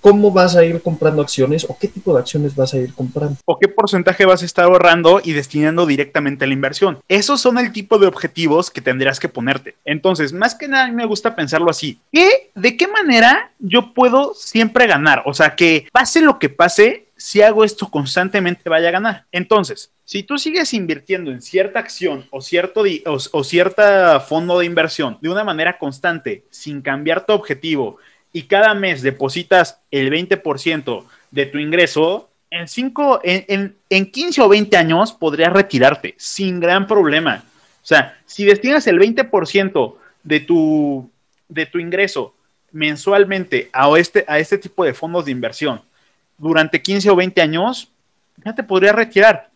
cómo 0.02 0.30
vas 0.30 0.54
a 0.56 0.64
ir 0.64 0.82
comprando 0.82 1.22
acciones 1.22 1.64
o 1.68 1.76
qué 1.78 1.88
tipo 1.88 2.12
de 2.12 2.20
acciones 2.20 2.54
vas 2.54 2.74
a 2.74 2.78
ir 2.78 2.92
comprando. 2.92 3.36
O 3.46 3.58
qué 3.58 3.68
porcentaje 3.68 4.26
vas 4.26 4.42
a 4.42 4.44
estar 4.44 4.66
ahorrando 4.66 5.22
y 5.24 5.32
destinando 5.32 5.86
directamente 5.86 6.44
a 6.44 6.48
la 6.48 6.52
inversión. 6.52 6.98
Esos 7.08 7.40
son 7.40 7.56
el 7.56 7.72
tipo 7.72 7.98
de 7.98 8.06
objetivos 8.06 8.70
que 8.70 8.82
tendrías 8.82 9.18
que 9.18 9.30
ponerte. 9.30 9.74
Entonces, 9.86 10.34
más 10.34 10.54
que 10.54 10.68
nada, 10.68 10.84
a 10.84 10.88
mí 10.88 10.94
me 10.94 11.06
gusta 11.06 11.34
pensarlo 11.34 11.70
así. 11.70 11.98
¿Qué, 12.12 12.50
¿De 12.54 12.76
qué 12.76 12.86
manera 12.86 13.52
yo 13.58 13.94
puedo 13.94 14.34
siempre 14.34 14.86
ganar? 14.86 15.22
O 15.24 15.32
sea, 15.32 15.56
que 15.56 15.86
pase 15.92 16.20
lo 16.20 16.38
que 16.38 16.50
pase, 16.50 17.05
si 17.26 17.42
hago 17.42 17.64
esto 17.64 17.88
constantemente 17.88 18.70
vaya 18.70 18.86
a 18.86 18.92
ganar. 18.92 19.24
Entonces, 19.32 19.90
si 20.04 20.22
tú 20.22 20.38
sigues 20.38 20.72
invirtiendo 20.72 21.32
en 21.32 21.42
cierta 21.42 21.80
acción 21.80 22.24
o 22.30 22.40
cierto 22.40 22.84
o, 23.04 24.20
fondo 24.20 24.60
de 24.60 24.64
inversión 24.64 25.18
de 25.20 25.28
una 25.28 25.42
manera 25.42 25.76
constante, 25.76 26.44
sin 26.50 26.82
cambiar 26.82 27.26
tu 27.26 27.32
objetivo, 27.32 27.98
y 28.32 28.42
cada 28.42 28.74
mes 28.74 29.02
depositas 29.02 29.80
el 29.90 30.08
20% 30.12 31.04
de 31.32 31.46
tu 31.46 31.58
ingreso, 31.58 32.30
en, 32.48 32.68
cinco, 32.68 33.18
en, 33.24 33.74
en 33.90 34.10
15 34.12 34.42
o 34.42 34.48
20 34.48 34.76
años 34.76 35.12
podrías 35.12 35.52
retirarte 35.52 36.14
sin 36.18 36.60
gran 36.60 36.86
problema. 36.86 37.42
O 37.82 37.86
sea, 37.86 38.16
si 38.24 38.44
destinas 38.44 38.86
el 38.86 39.00
20% 39.00 39.96
de 40.22 40.40
tu, 40.40 41.10
de 41.48 41.66
tu 41.66 41.80
ingreso 41.80 42.36
mensualmente 42.70 43.68
a 43.72 43.90
este, 43.98 44.24
a 44.28 44.38
este 44.38 44.58
tipo 44.58 44.84
de 44.84 44.94
fondos 44.94 45.24
de 45.24 45.32
inversión, 45.32 45.82
durante 46.38 46.82
15 46.82 47.10
o 47.10 47.16
20 47.16 47.40
años, 47.42 47.90
ya 48.44 48.54
te 48.54 48.62
podría 48.62 48.92
retirar. 48.92 49.50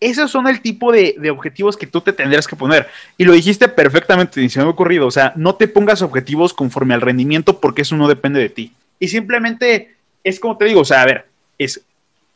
Esos 0.00 0.30
son 0.30 0.48
el 0.48 0.60
tipo 0.60 0.92
de, 0.92 1.16
objetivos 1.30 1.76
que 1.76 1.86
tú 1.86 2.00
te 2.00 2.12
tendrías 2.12 2.46
que 2.46 2.56
poner. 2.56 2.88
Y 3.16 3.24
lo 3.24 3.32
dijiste 3.32 3.68
perfectamente, 3.68 4.40
me 4.40 4.62
ha 4.62 4.68
ocurrido. 4.68 5.06
O 5.06 5.10
sea, 5.10 5.32
no 5.36 5.54
te 5.54 5.68
pongas 5.68 6.02
objetivos 6.02 6.52
conforme 6.52 6.94
al 6.94 7.00
rendimiento 7.00 7.60
porque 7.60 7.82
eso 7.82 7.96
no 7.96 8.08
depende 8.08 8.40
de 8.40 8.50
ti. 8.50 8.72
Y 8.98 9.08
simplemente 9.08 9.94
es 10.22 10.40
como 10.40 10.56
te 10.56 10.64
digo, 10.64 10.80
o 10.80 10.84
sea, 10.84 11.02
a 11.02 11.06
ver, 11.06 11.26
es 11.58 11.80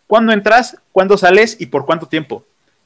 cuándo 0.07 0.33
entras, 0.33 0.77
cuándo 0.93 1.19
sales 1.19 1.57
y 1.59 1.67
por 1.67 1.85
cuánto 1.85 2.07
tiempo. 2.07 2.45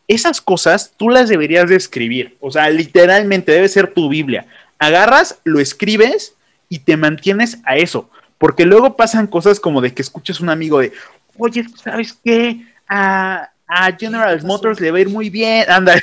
Esas 0.08 0.40
cosas 0.40 0.92
tú 0.96 1.08
las 1.10 1.28
deberías 1.28 1.68
de 1.68 1.76
escribir. 1.76 2.36
O 2.40 2.50
sea, 2.50 2.68
literalmente 2.70 3.52
debe 3.52 3.68
ser 3.68 3.92
tu 3.92 4.08
Biblia. 4.08 4.46
Agarras, 4.78 5.38
lo 5.44 5.60
escribes 5.60 6.34
y 6.68 6.80
te 6.80 6.96
mantienes 6.96 7.58
a 7.64 7.76
eso. 7.76 8.10
Porque 8.42 8.66
luego 8.66 8.96
pasan 8.96 9.28
cosas 9.28 9.60
como 9.60 9.80
de 9.80 9.94
que 9.94 10.02
escuchas 10.02 10.40
un 10.40 10.50
amigo 10.50 10.80
de, 10.80 10.92
oye, 11.38 11.64
¿sabes 11.80 12.18
qué? 12.24 12.66
A, 12.88 13.48
General 13.96 14.42
Motors 14.42 14.80
le 14.80 14.90
va 14.90 14.98
a 14.98 15.00
ir 15.00 15.08
muy 15.08 15.30
bien, 15.30 15.64
anda, 15.70 15.94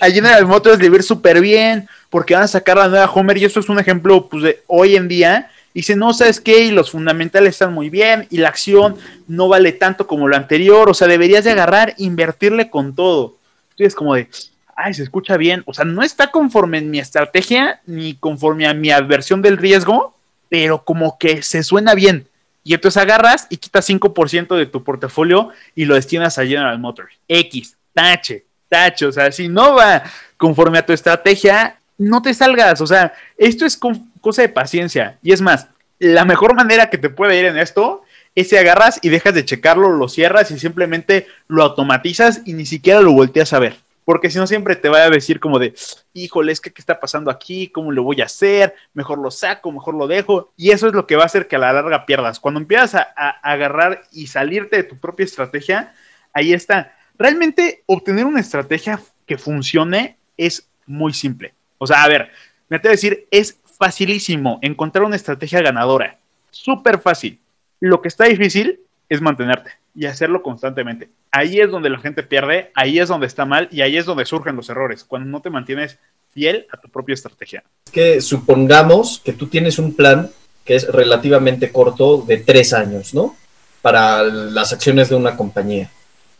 a 0.00 0.10
General 0.10 0.46
Motors 0.46 0.80
le 0.80 0.88
va 0.88 0.94
a 0.94 0.96
ir 0.96 1.02
súper 1.04 1.40
bien, 1.40 1.86
porque 2.08 2.34
van 2.34 2.44
a 2.44 2.48
sacar 2.48 2.78
la 2.78 2.88
nueva 2.88 3.12
Homer, 3.12 3.36
y 3.36 3.44
eso 3.44 3.60
es 3.60 3.68
un 3.68 3.78
ejemplo 3.78 4.28
pues, 4.28 4.42
de 4.42 4.62
hoy 4.66 4.96
en 4.96 5.06
día. 5.06 5.50
Y 5.74 5.80
dice, 5.80 5.94
no, 5.94 6.12
¿sabes 6.14 6.40
qué? 6.40 6.64
Y 6.64 6.70
los 6.70 6.90
fundamentales 6.90 7.50
están 7.50 7.74
muy 7.74 7.90
bien, 7.90 8.26
y 8.30 8.38
la 8.38 8.48
acción 8.48 8.96
no 9.28 9.46
vale 9.46 9.72
tanto 9.72 10.06
como 10.06 10.26
lo 10.26 10.34
anterior, 10.34 10.88
o 10.88 10.94
sea, 10.94 11.06
deberías 11.06 11.44
de 11.44 11.50
agarrar, 11.50 11.94
invertirle 11.98 12.70
con 12.70 12.94
todo. 12.96 13.36
Entonces, 13.72 13.94
como 13.94 14.14
de, 14.14 14.28
ay, 14.74 14.94
se 14.94 15.02
escucha 15.02 15.36
bien, 15.36 15.62
o 15.66 15.74
sea, 15.74 15.84
no 15.84 16.02
está 16.02 16.32
conforme 16.32 16.78
en 16.78 16.90
mi 16.90 16.98
estrategia, 16.98 17.80
ni 17.86 18.14
conforme 18.14 18.66
a 18.66 18.74
mi 18.74 18.90
adversión 18.90 19.42
del 19.42 19.58
riesgo, 19.58 20.17
pero 20.48 20.84
como 20.84 21.18
que 21.18 21.42
se 21.42 21.62
suena 21.62 21.94
bien. 21.94 22.26
Y 22.64 22.74
entonces 22.74 23.00
agarras 23.00 23.46
y 23.50 23.56
quitas 23.56 23.88
5% 23.88 24.56
de 24.56 24.66
tu 24.66 24.84
portafolio 24.84 25.50
y 25.74 25.84
lo 25.84 25.94
destinas 25.94 26.38
a 26.38 26.44
General 26.44 26.78
Motors. 26.78 27.14
X, 27.26 27.76
tache, 27.94 28.44
tache. 28.68 29.06
O 29.06 29.12
sea, 29.12 29.32
si 29.32 29.48
no 29.48 29.74
va 29.74 30.02
conforme 30.36 30.78
a 30.78 30.84
tu 30.84 30.92
estrategia, 30.92 31.78
no 31.96 32.20
te 32.20 32.34
salgas. 32.34 32.80
O 32.80 32.86
sea, 32.86 33.14
esto 33.36 33.64
es 33.64 33.78
cosa 34.20 34.42
de 34.42 34.48
paciencia. 34.48 35.18
Y 35.22 35.32
es 35.32 35.40
más, 35.40 35.68
la 35.98 36.24
mejor 36.24 36.54
manera 36.54 36.90
que 36.90 36.98
te 36.98 37.10
puede 37.10 37.38
ir 37.38 37.46
en 37.46 37.58
esto 37.58 38.02
es 38.34 38.50
si 38.50 38.56
agarras 38.56 39.00
y 39.02 39.08
dejas 39.08 39.34
de 39.34 39.44
checarlo, 39.44 39.90
lo 39.90 40.08
cierras 40.08 40.50
y 40.50 40.58
simplemente 40.58 41.26
lo 41.48 41.62
automatizas 41.62 42.42
y 42.44 42.52
ni 42.52 42.66
siquiera 42.66 43.00
lo 43.00 43.12
volteas 43.12 43.52
a 43.52 43.58
ver 43.58 43.87
porque 44.08 44.30
si 44.30 44.38
no 44.38 44.46
siempre 44.46 44.74
te 44.74 44.88
va 44.88 45.02
a 45.02 45.10
decir 45.10 45.38
como 45.38 45.58
de, 45.58 45.74
híjole, 46.14 46.50
es 46.50 46.62
que 46.62 46.72
qué 46.72 46.80
está 46.80 46.98
pasando 46.98 47.30
aquí, 47.30 47.68
cómo 47.68 47.92
lo 47.92 48.02
voy 48.02 48.22
a 48.22 48.24
hacer, 48.24 48.74
mejor 48.94 49.18
lo 49.18 49.30
saco, 49.30 49.70
mejor 49.70 49.94
lo 49.94 50.06
dejo, 50.06 50.50
y 50.56 50.70
eso 50.70 50.86
es 50.86 50.94
lo 50.94 51.06
que 51.06 51.14
va 51.14 51.24
a 51.24 51.26
hacer 51.26 51.46
que 51.46 51.56
a 51.56 51.58
la 51.58 51.74
larga 51.74 52.06
pierdas. 52.06 52.40
Cuando 52.40 52.58
empiezas 52.58 52.94
a, 52.94 53.28
agarrar 53.42 54.00
y 54.10 54.28
salirte 54.28 54.76
de 54.76 54.84
tu 54.84 54.96
propia 54.96 55.24
estrategia, 55.24 55.94
ahí 56.32 56.54
está. 56.54 56.96
Realmente 57.18 57.82
obtener 57.84 58.24
una 58.24 58.40
estrategia 58.40 58.98
que 59.26 59.36
funcione 59.36 60.16
es 60.38 60.66
muy 60.86 61.12
simple. 61.12 61.52
O 61.76 61.86
sea, 61.86 62.02
a 62.02 62.08
ver, 62.08 62.30
me 62.70 62.78
atrevo 62.78 62.92
a 62.92 62.96
decir, 62.96 63.28
es 63.30 63.60
facilísimo 63.78 64.58
encontrar 64.62 65.04
una 65.04 65.16
estrategia 65.16 65.60
ganadora. 65.60 66.16
Súper 66.50 66.98
fácil. 66.98 67.38
Lo 67.78 68.00
que 68.00 68.08
está 68.08 68.24
difícil 68.24 68.80
es 69.08 69.20
mantenerte 69.20 69.72
y 69.94 70.06
hacerlo 70.06 70.42
constantemente. 70.42 71.10
Ahí 71.30 71.60
es 71.60 71.70
donde 71.70 71.90
la 71.90 71.98
gente 71.98 72.22
pierde, 72.22 72.70
ahí 72.74 72.98
es 72.98 73.08
donde 73.08 73.26
está 73.26 73.44
mal 73.44 73.68
y 73.72 73.80
ahí 73.80 73.96
es 73.96 74.06
donde 74.06 74.24
surgen 74.24 74.56
los 74.56 74.68
errores, 74.70 75.04
cuando 75.04 75.28
no 75.28 75.40
te 75.40 75.50
mantienes 75.50 75.98
fiel 76.32 76.66
a 76.70 76.76
tu 76.76 76.88
propia 76.88 77.14
estrategia. 77.14 77.64
Que 77.90 78.20
supongamos 78.20 79.20
que 79.24 79.32
tú 79.32 79.46
tienes 79.48 79.78
un 79.78 79.94
plan 79.94 80.30
que 80.64 80.76
es 80.76 80.86
relativamente 80.86 81.72
corto 81.72 82.22
de 82.26 82.36
tres 82.38 82.72
años, 82.74 83.14
¿no? 83.14 83.36
Para 83.80 84.22
las 84.22 84.72
acciones 84.72 85.08
de 85.08 85.16
una 85.16 85.36
compañía. 85.36 85.90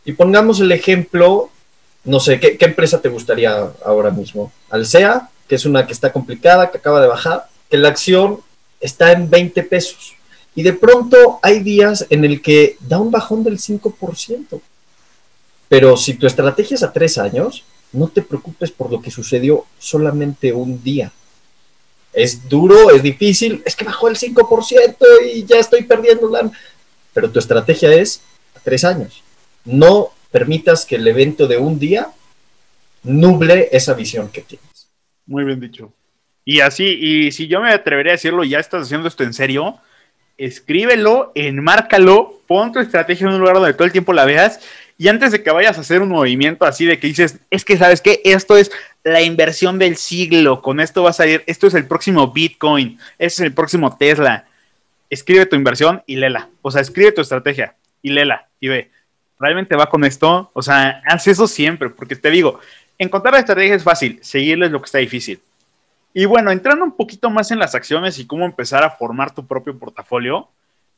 Y 0.05 0.13
pongamos 0.13 0.59
el 0.59 0.71
ejemplo, 0.71 1.49
no 2.03 2.19
sé, 2.19 2.39
¿qué, 2.39 2.57
empresa 2.61 3.01
te 3.01 3.09
gustaría 3.09 3.51
ahora 3.83 4.11
mismo? 4.11 4.51
Alsea, 4.69 5.29
que 5.47 5.55
es 5.55 5.65
una 5.65 5.87
que 5.87 5.93
está 5.93 6.13
complicada, 6.13 6.69
que 6.69 6.77
acaba 6.77 7.01
de 7.01 7.07
bajar, 7.07 7.47
que 7.69 7.77
la 7.77 7.89
acción 7.89 8.39
está 8.79 9.11
en 9.11 9.29
20 9.29 9.63
pesos 9.63 10.15
y 10.55 10.63
de 10.63 10.73
pronto 10.73 11.39
hay 11.41 11.59
días 11.59 12.05
en 12.09 12.25
el 12.25 12.41
que 12.41 12.77
da 12.79 12.99
un 12.99 13.11
bajón 13.11 13.43
del 13.43 13.59
5%. 13.59 14.61
Pero 15.67 15.95
si 15.95 16.15
tu 16.15 16.25
estrategia 16.25 16.75
es 16.75 16.83
a 16.83 16.91
tres 16.91 17.17
años, 17.17 17.63
no 17.91 18.07
te 18.07 18.21
preocupes 18.21 18.71
por 18.71 18.91
lo 18.91 19.01
que 19.01 19.11
sucedió 19.11 19.65
solamente 19.77 20.51
un 20.51 20.83
día. 20.83 21.11
Es 22.11 22.49
duro, 22.49 22.89
es 22.89 23.03
difícil, 23.03 23.61
es 23.65 23.75
que 23.75 23.85
bajó 23.85 24.07
el 24.07 24.17
5% 24.17 24.95
y 25.33 25.45
ya 25.45 25.57
estoy 25.57 25.83
perdiendo 25.83 26.27
la... 26.29 26.51
Pero 27.13 27.29
tu 27.29 27.39
estrategia 27.39 27.93
es 27.93 28.21
a 28.55 28.59
tres 28.59 28.83
años. 28.83 29.23
No 29.63 30.11
permitas 30.31 30.85
que 30.85 30.95
el 30.95 31.07
evento 31.07 31.47
de 31.47 31.57
un 31.57 31.77
día 31.77 32.11
nuble 33.03 33.69
esa 33.71 33.93
visión 33.93 34.29
que 34.29 34.41
tienes. 34.41 34.89
Muy 35.25 35.43
bien 35.43 35.59
dicho. 35.59 35.93
Y 36.43 36.61
así, 36.61 36.85
y 36.85 37.31
si 37.31 37.47
yo 37.47 37.61
me 37.61 37.71
atrevería 37.71 38.13
a 38.13 38.15
decirlo, 38.15 38.43
ya 38.43 38.59
estás 38.59 38.83
haciendo 38.83 39.07
esto 39.07 39.23
en 39.23 39.33
serio, 39.33 39.77
escríbelo, 40.39 41.31
enmárcalo, 41.35 42.41
pon 42.47 42.71
tu 42.71 42.79
estrategia 42.79 43.27
en 43.27 43.33
un 43.33 43.39
lugar 43.39 43.55
donde 43.55 43.73
todo 43.73 43.85
el 43.85 43.91
tiempo 43.91 44.13
la 44.13 44.25
veas 44.25 44.59
y 44.97 45.07
antes 45.07 45.31
de 45.31 45.43
que 45.43 45.51
vayas 45.51 45.77
a 45.77 45.81
hacer 45.81 46.01
un 46.01 46.09
movimiento 46.09 46.65
así 46.65 46.85
de 46.85 46.99
que 46.99 47.07
dices, 47.07 47.39
es 47.49 47.63
que 47.63 47.77
sabes 47.77 48.01
que 48.01 48.21
esto 48.23 48.57
es 48.57 48.71
la 49.03 49.21
inversión 49.21 49.79
del 49.79 49.95
siglo, 49.95 50.61
con 50.61 50.79
esto 50.79 51.03
vas 51.03 51.19
a 51.19 51.27
ir, 51.27 51.43
esto 51.45 51.67
es 51.67 51.73
el 51.73 51.85
próximo 51.85 52.31
Bitcoin, 52.31 52.99
es 53.17 53.39
el 53.39 53.53
próximo 53.53 53.95
Tesla. 53.95 54.45
Escribe 55.09 55.45
tu 55.45 55.55
inversión 55.55 56.03
y 56.05 56.17
lela. 56.17 56.49
O 56.61 56.69
sea, 56.69 56.81
escribe 56.81 57.11
tu 57.11 57.21
estrategia 57.21 57.75
y 58.01 58.09
lela 58.09 58.47
y 58.59 58.67
ve, 58.67 58.91
¿realmente 59.39 59.75
va 59.75 59.89
con 59.89 60.03
esto? 60.03 60.51
O 60.53 60.61
sea, 60.61 61.01
haz 61.05 61.27
eso 61.27 61.47
siempre, 61.47 61.89
porque 61.89 62.15
te 62.15 62.29
digo, 62.29 62.59
encontrar 62.97 63.33
la 63.33 63.39
estrategia 63.39 63.75
es 63.75 63.83
fácil, 63.83 64.19
seguirles 64.21 64.71
lo 64.71 64.81
que 64.81 64.85
está 64.85 64.97
difícil. 64.97 65.39
Y 66.13 66.25
bueno, 66.25 66.51
entrando 66.51 66.83
un 66.83 66.95
poquito 66.95 67.29
más 67.29 67.51
en 67.51 67.59
las 67.59 67.75
acciones 67.75 68.17
y 68.17 68.25
cómo 68.25 68.45
empezar 68.45 68.83
a 68.83 68.91
formar 68.91 69.33
tu 69.33 69.45
propio 69.45 69.77
portafolio, 69.77 70.49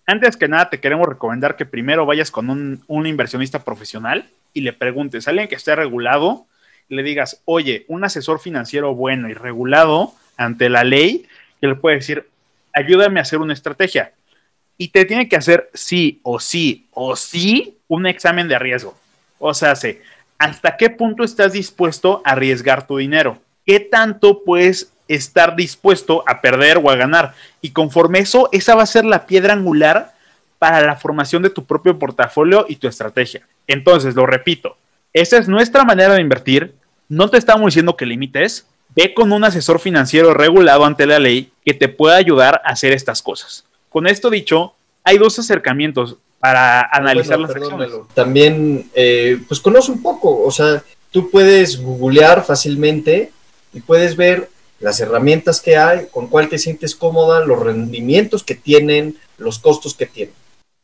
antes 0.05 0.37
que 0.37 0.47
nada 0.47 0.69
te 0.69 0.79
queremos 0.79 1.07
recomendar 1.07 1.55
que 1.55 1.65
primero 1.65 2.05
vayas 2.05 2.31
con 2.31 2.49
un, 2.49 3.07
inversionista 3.07 3.63
profesional 3.63 4.29
y 4.53 4.61
le 4.61 4.73
preguntes 4.73 5.27
a 5.27 5.31
alguien 5.31 5.47
que 5.47 5.55
esté 5.55 5.75
regulado, 5.75 6.45
le 6.89 7.03
digas, 7.03 7.41
oye, 7.45 7.85
un 7.87 8.03
asesor 8.03 8.39
financiero 8.39 8.95
bueno 8.95 9.29
y 9.29 9.33
regulado 9.33 10.13
ante 10.37 10.69
la 10.69 10.83
ley, 10.83 11.25
que 11.59 11.67
le 11.67 11.75
puede 11.75 11.97
decir, 11.97 12.27
ayúdame 12.73 13.19
a 13.19 13.23
hacer 13.23 13.39
una 13.39 13.53
estrategia. 13.53 14.13
Y 14.77 14.89
te 14.89 15.05
tiene 15.05 15.29
que 15.29 15.35
hacer 15.35 15.69
sí 15.73 16.19
o 16.23 16.39
sí 16.39 16.87
o 16.91 17.15
sí 17.15 17.77
un 17.87 18.07
examen 18.07 18.47
de 18.47 18.57
riesgo. 18.57 18.97
O 19.39 19.53
sea, 19.53 19.73
¿hasta 20.39 20.77
qué 20.77 20.89
punto 20.89 21.23
estás 21.23 21.53
dispuesto 21.53 22.21
a 22.25 22.31
arriesgar 22.31 22.87
tu 22.87 22.97
dinero? 22.97 23.37
¿Qué 23.65 23.79
tanto 23.79 24.43
puedes 24.43 24.91
estar 25.15 25.55
dispuesto 25.55 26.23
a 26.27 26.41
perder 26.41 26.79
o 26.83 26.89
a 26.89 26.95
ganar. 26.95 27.33
Y 27.61 27.71
conforme 27.71 28.19
eso, 28.19 28.49
esa 28.51 28.75
va 28.75 28.83
a 28.83 28.87
ser 28.87 29.05
la 29.05 29.25
piedra 29.25 29.53
angular 29.53 30.13
para 30.59 30.81
la 30.81 30.95
formación 30.95 31.41
de 31.41 31.49
tu 31.49 31.65
propio 31.65 31.97
portafolio 31.97 32.65
y 32.69 32.75
tu 32.75 32.87
estrategia. 32.87 33.47
Entonces, 33.67 34.15
lo 34.15 34.25
repito, 34.25 34.77
esa 35.13 35.37
es 35.37 35.47
nuestra 35.47 35.83
manera 35.83 36.13
de 36.13 36.21
invertir. 36.21 36.73
No 37.09 37.29
te 37.29 37.37
estamos 37.37 37.65
diciendo 37.65 37.95
que 37.95 38.05
limites. 38.05 38.65
Ve 38.95 39.13
con 39.13 39.31
un 39.31 39.43
asesor 39.43 39.79
financiero 39.79 40.33
regulado 40.33 40.85
ante 40.85 41.05
la 41.05 41.17
ley 41.17 41.51
que 41.65 41.73
te 41.73 41.87
pueda 41.87 42.17
ayudar 42.17 42.61
a 42.65 42.71
hacer 42.71 42.91
estas 42.91 43.21
cosas. 43.21 43.65
Con 43.89 44.05
esto 44.05 44.29
dicho, 44.29 44.73
hay 45.03 45.17
dos 45.17 45.39
acercamientos 45.39 46.17
para 46.39 46.81
analizar 46.91 47.39
las 47.39 47.51
acciones. 47.51 47.89
También, 48.13 48.89
eh, 48.93 49.39
pues 49.47 49.59
conoce 49.59 49.91
un 49.91 50.01
poco, 50.01 50.43
o 50.43 50.51
sea, 50.51 50.83
tú 51.11 51.29
puedes 51.29 51.79
googlear 51.81 52.43
fácilmente 52.43 53.31
y 53.73 53.79
puedes 53.79 54.15
ver 54.15 54.49
las 54.81 54.99
herramientas 54.99 55.61
que 55.61 55.77
hay, 55.77 56.07
con 56.11 56.27
cuál 56.27 56.49
te 56.49 56.57
sientes 56.57 56.95
cómoda, 56.95 57.45
los 57.45 57.59
rendimientos 57.59 58.43
que 58.43 58.55
tienen, 58.55 59.15
los 59.37 59.59
costos 59.59 59.95
que 59.95 60.07
tienen. 60.07 60.33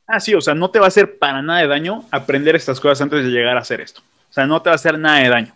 Ah, 0.06 0.20
sí, 0.20 0.34
o 0.34 0.42
sea, 0.42 0.54
no 0.54 0.70
te 0.70 0.80
va 0.80 0.86
a 0.86 0.88
hacer 0.88 1.18
para 1.18 1.42
nada 1.42 1.60
de 1.60 1.68
daño 1.68 2.06
aprender 2.12 2.56
estas 2.56 2.80
cosas 2.80 3.02
antes 3.02 3.26
de 3.26 3.32
llegar 3.32 3.58
a 3.58 3.62
hacer 3.62 3.82
esto. 3.82 4.02
O 4.30 4.34
sea, 4.34 4.46
no 4.46 4.62
te 4.62 4.70
va 4.70 4.74
a 4.74 4.76
hacer 4.76 4.98
nada 4.98 5.20
de 5.20 5.30
daño. 5.30 5.54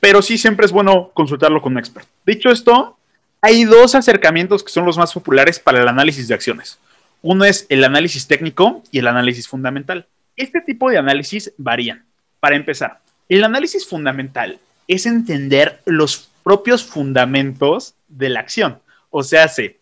Pero 0.00 0.22
sí 0.22 0.38
siempre 0.38 0.66
es 0.66 0.72
bueno 0.72 1.12
consultarlo 1.14 1.62
con 1.62 1.72
un 1.72 1.78
experto. 1.78 2.08
Dicho 2.26 2.50
esto, 2.50 2.96
hay 3.40 3.64
dos 3.64 3.94
acercamientos 3.94 4.64
que 4.64 4.72
son 4.72 4.84
los 4.84 4.98
más 4.98 5.12
populares 5.12 5.60
para 5.60 5.80
el 5.80 5.86
análisis 5.86 6.26
de 6.26 6.34
acciones. 6.34 6.78
Uno 7.20 7.44
es 7.44 7.66
el 7.68 7.84
análisis 7.84 8.26
técnico 8.26 8.82
y 8.90 8.98
el 8.98 9.06
análisis 9.06 9.46
fundamental. 9.46 10.08
Este 10.36 10.60
tipo 10.60 10.90
de 10.90 10.98
análisis 10.98 11.52
varían. 11.56 12.04
Para 12.40 12.56
empezar, 12.56 12.98
el 13.28 13.44
análisis 13.44 13.86
fundamental 13.86 14.58
es 14.88 15.06
entender 15.06 15.80
los 15.84 16.31
propios 16.42 16.84
fundamentos 16.84 17.94
de 18.08 18.28
la 18.28 18.40
acción. 18.40 18.80
O 19.10 19.22
sea, 19.22 19.48
se, 19.48 19.78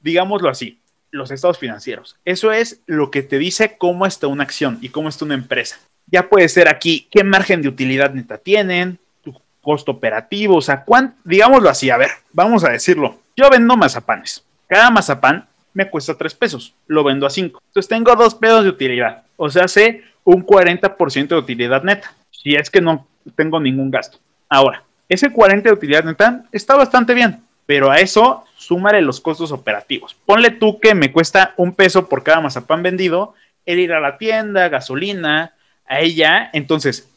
digámoslo 0.00 0.48
así, 0.48 0.78
los 1.10 1.30
estados 1.30 1.58
financieros. 1.58 2.16
Eso 2.24 2.52
es 2.52 2.80
lo 2.86 3.10
que 3.10 3.22
te 3.22 3.38
dice 3.38 3.76
cómo 3.78 4.06
está 4.06 4.26
una 4.26 4.44
acción 4.44 4.78
y 4.80 4.90
cómo 4.90 5.08
está 5.08 5.24
una 5.24 5.34
empresa. 5.34 5.78
Ya 6.06 6.28
puede 6.28 6.48
ser 6.48 6.68
aquí 6.68 7.06
qué 7.10 7.24
margen 7.24 7.62
de 7.62 7.68
utilidad 7.68 8.12
neta 8.12 8.38
tienen, 8.38 8.98
tu 9.22 9.34
costo 9.60 9.92
operativo, 9.92 10.56
o 10.56 10.62
sea, 10.62 10.84
digámoslo 11.24 11.68
así, 11.68 11.90
a 11.90 11.96
ver, 11.96 12.10
vamos 12.32 12.64
a 12.64 12.70
decirlo. 12.70 13.18
Yo 13.36 13.50
vendo 13.50 13.76
mazapanes. 13.76 14.44
Cada 14.66 14.90
mazapán 14.90 15.46
me 15.74 15.88
cuesta 15.88 16.16
3 16.16 16.34
pesos, 16.34 16.74
lo 16.86 17.04
vendo 17.04 17.26
a 17.26 17.30
5. 17.30 17.62
Entonces 17.66 17.88
tengo 17.88 18.14
2 18.14 18.34
pesos 18.34 18.64
de 18.64 18.70
utilidad, 18.70 19.24
o 19.36 19.48
sea, 19.48 19.64
hace 19.64 20.04
un 20.24 20.44
40% 20.44 21.28
de 21.28 21.36
utilidad 21.36 21.82
neta, 21.82 22.14
si 22.30 22.54
es 22.54 22.70
que 22.70 22.80
no 22.80 23.06
tengo 23.34 23.60
ningún 23.60 23.90
gasto. 23.90 24.18
Ahora, 24.48 24.82
ese 25.08 25.30
40 25.30 25.68
de 25.68 25.74
utilidad 25.74 26.04
neta 26.04 26.44
está 26.52 26.76
bastante 26.76 27.14
bien, 27.14 27.40
pero 27.66 27.90
a 27.90 27.98
eso 28.00 28.44
súmale 28.56 29.00
los 29.00 29.20
costos 29.20 29.52
operativos. 29.52 30.16
Ponle 30.26 30.50
tú 30.50 30.80
que 30.80 30.94
me 30.94 31.12
cuesta 31.12 31.54
un 31.56 31.72
peso 31.72 32.08
por 32.08 32.22
cada 32.22 32.40
mazapán 32.40 32.82
vendido, 32.82 33.34
el 33.64 33.78
ir 33.78 33.92
a 33.92 34.00
la 34.00 34.18
tienda, 34.18 34.68
gasolina, 34.68 35.52
a 35.86 36.00
ella, 36.00 36.50
entonces 36.52 37.08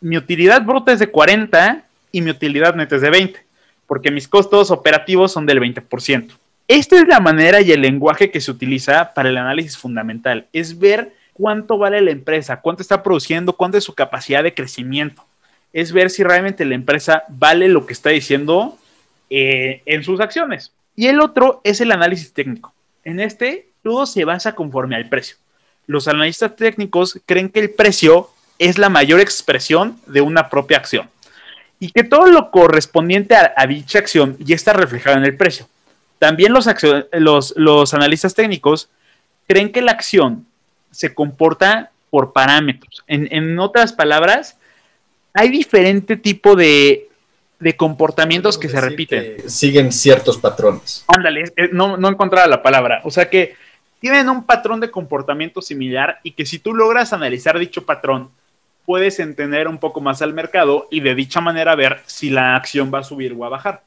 mi 0.00 0.16
utilidad 0.16 0.62
bruta 0.62 0.92
es 0.92 0.98
de 0.98 1.10
40 1.10 1.82
y 2.12 2.22
mi 2.22 2.30
utilidad 2.30 2.74
neta 2.74 2.96
es 2.96 3.02
de 3.02 3.10
20, 3.10 3.40
porque 3.86 4.10
mis 4.10 4.28
costos 4.28 4.70
operativos 4.70 5.32
son 5.32 5.46
del 5.46 5.60
20%. 5.60 6.32
Esta 6.68 6.96
es 6.96 7.08
la 7.08 7.20
manera 7.20 7.60
y 7.60 7.72
el 7.72 7.82
lenguaje 7.82 8.30
que 8.30 8.40
se 8.40 8.50
utiliza 8.50 9.12
para 9.12 9.28
el 9.28 9.36
análisis 9.36 9.76
fundamental. 9.76 10.46
Es 10.52 10.78
ver 10.78 11.12
cuánto 11.32 11.78
vale 11.78 12.00
la 12.00 12.12
empresa, 12.12 12.60
cuánto 12.60 12.82
está 12.82 13.02
produciendo, 13.02 13.54
cuánto 13.54 13.78
es 13.78 13.84
su 13.84 13.94
capacidad 13.94 14.44
de 14.44 14.54
crecimiento. 14.54 15.24
Es 15.72 15.92
ver 15.92 16.10
si 16.10 16.22
realmente 16.22 16.64
la 16.64 16.74
empresa 16.74 17.24
vale 17.28 17.68
lo 17.68 17.86
que 17.86 17.92
está 17.92 18.10
diciendo 18.10 18.78
eh, 19.28 19.82
en 19.86 20.02
sus 20.02 20.20
acciones. 20.20 20.72
Y 20.96 21.06
el 21.06 21.20
otro 21.20 21.60
es 21.64 21.80
el 21.80 21.92
análisis 21.92 22.32
técnico. 22.32 22.74
En 23.04 23.20
este, 23.20 23.68
todo 23.82 24.06
se 24.06 24.24
basa 24.24 24.54
conforme 24.54 24.96
al 24.96 25.08
precio. 25.08 25.36
Los 25.86 26.08
analistas 26.08 26.56
técnicos 26.56 27.20
creen 27.26 27.48
que 27.48 27.60
el 27.60 27.70
precio 27.70 28.30
es 28.58 28.78
la 28.78 28.88
mayor 28.88 29.20
expresión 29.20 29.98
de 30.06 30.20
una 30.20 30.50
propia 30.50 30.76
acción 30.76 31.08
y 31.78 31.90
que 31.92 32.04
todo 32.04 32.26
lo 32.26 32.50
correspondiente 32.50 33.34
a 33.34 33.66
dicha 33.66 33.98
acción 33.98 34.36
ya 34.38 34.54
está 34.54 34.74
reflejado 34.74 35.16
en 35.16 35.24
el 35.24 35.36
precio. 35.36 35.66
También 36.20 36.52
los, 36.52 37.54
los, 37.56 37.94
analistas 37.94 38.34
técnicos 38.34 38.90
creen 39.48 39.72
que 39.72 39.80
la 39.80 39.92
acción 39.92 40.46
se 40.90 41.14
comporta 41.14 41.90
por 42.10 42.34
parámetros. 42.34 43.02
En, 43.06 43.58
otras 43.58 43.94
palabras, 43.94 44.58
hay 45.34 45.48
diferente 45.48 46.16
tipo 46.16 46.56
de, 46.56 47.08
comportamientos 47.76 48.58
que 48.58 48.68
se 48.68 48.80
repiten. 48.80 49.48
siguen 49.48 49.92
ciertos 49.92 50.38
patrones. 50.38 51.04
Ándale, 51.08 51.44
no, 51.72 51.96
no 51.96 52.08
encontraba 52.08 52.46
la 52.46 52.62
palabra. 52.62 53.00
O 53.04 53.10
sea 53.10 53.28
que 53.28 53.54
tienen 54.00 54.28
un 54.28 54.44
patrón 54.44 54.80
de 54.80 54.90
comportamiento 54.90 55.60
similar 55.60 56.20
y 56.22 56.32
que 56.32 56.46
si 56.46 56.58
tú 56.58 56.74
logras 56.74 57.12
analizar 57.12 57.58
dicho 57.58 57.84
patrón, 57.84 58.30
puedes 58.86 59.20
entender 59.20 59.68
un 59.68 59.78
poco 59.78 60.00
más 60.00 60.22
al 60.22 60.32
mercado 60.32 60.88
y 60.90 61.00
de 61.00 61.14
dicha 61.14 61.40
manera 61.40 61.74
ver 61.74 62.00
si 62.06 62.30
la 62.30 62.56
acción 62.56 62.90
va 62.92 63.00
a 63.00 63.04
subir 63.04 63.34
o 63.38 63.44
a 63.44 63.48
bajar. 63.48 63.84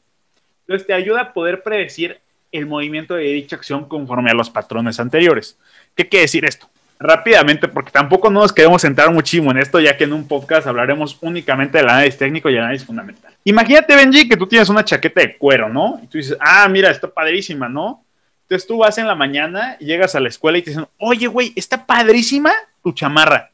Entonces 0.62 0.88
te 0.88 0.93
ayuda 0.93 1.21
a 1.21 1.34
poder 1.34 1.63
predecir 1.63 2.19
el 2.51 2.67
movimiento 2.67 3.15
de 3.15 3.23
dicha 3.23 3.56
acción 3.56 3.86
conforme 3.86 4.32
a 4.32 4.36
los 4.36 4.49
patrones 4.49 4.99
anteriores. 4.99 5.58
¿Qué 5.95 6.08
quiere 6.08 6.21
decir 6.23 6.45
esto? 6.45 6.69
Rápidamente, 6.99 7.67
porque 7.67 7.91
tampoco 7.91 8.29
nos 8.29 8.53
queremos 8.53 8.82
centrar 8.82 9.12
muchísimo 9.12 9.51
en 9.51 9.58
esto, 9.58 9.79
ya 9.79 9.97
que 9.97 10.06
en 10.06 10.13
un 10.13 10.27
podcast 10.27 10.67
hablaremos 10.67 11.17
únicamente 11.21 11.77
del 11.77 11.89
análisis 11.89 12.17
técnico 12.17 12.49
y 12.49 12.58
análisis 12.58 12.86
fundamental. 12.86 13.34
Imagínate, 13.43 13.95
Benji, 13.95 14.29
que 14.29 14.38
tú 14.38 14.47
tienes 14.47 14.69
una 14.69 14.86
chaqueta 14.86 15.21
de 15.21 15.38
cuero, 15.38 15.67
¿no? 15.69 15.99
Y 16.01 16.08
tú 16.08 16.17
dices, 16.17 16.38
ah, 16.39 16.67
mira, 16.69 16.89
está 16.91 17.08
padrísima, 17.10 17.67
¿no? 17.67 18.06
Entonces 18.43 18.67
tú 18.67 18.77
vas 18.77 18.97
en 18.97 19.08
la 19.08 19.15
mañana 19.15 19.77
y 19.79 19.86
llegas 19.86 20.15
a 20.15 20.19
la 20.19 20.29
escuela 20.29 20.58
y 20.58 20.62
te 20.62 20.69
dicen, 20.69 20.88
oye, 20.97 21.27
güey, 21.27 21.51
está 21.56 21.86
padrísima 21.86 22.51
tu 22.82 22.91
chamarra 22.91 23.49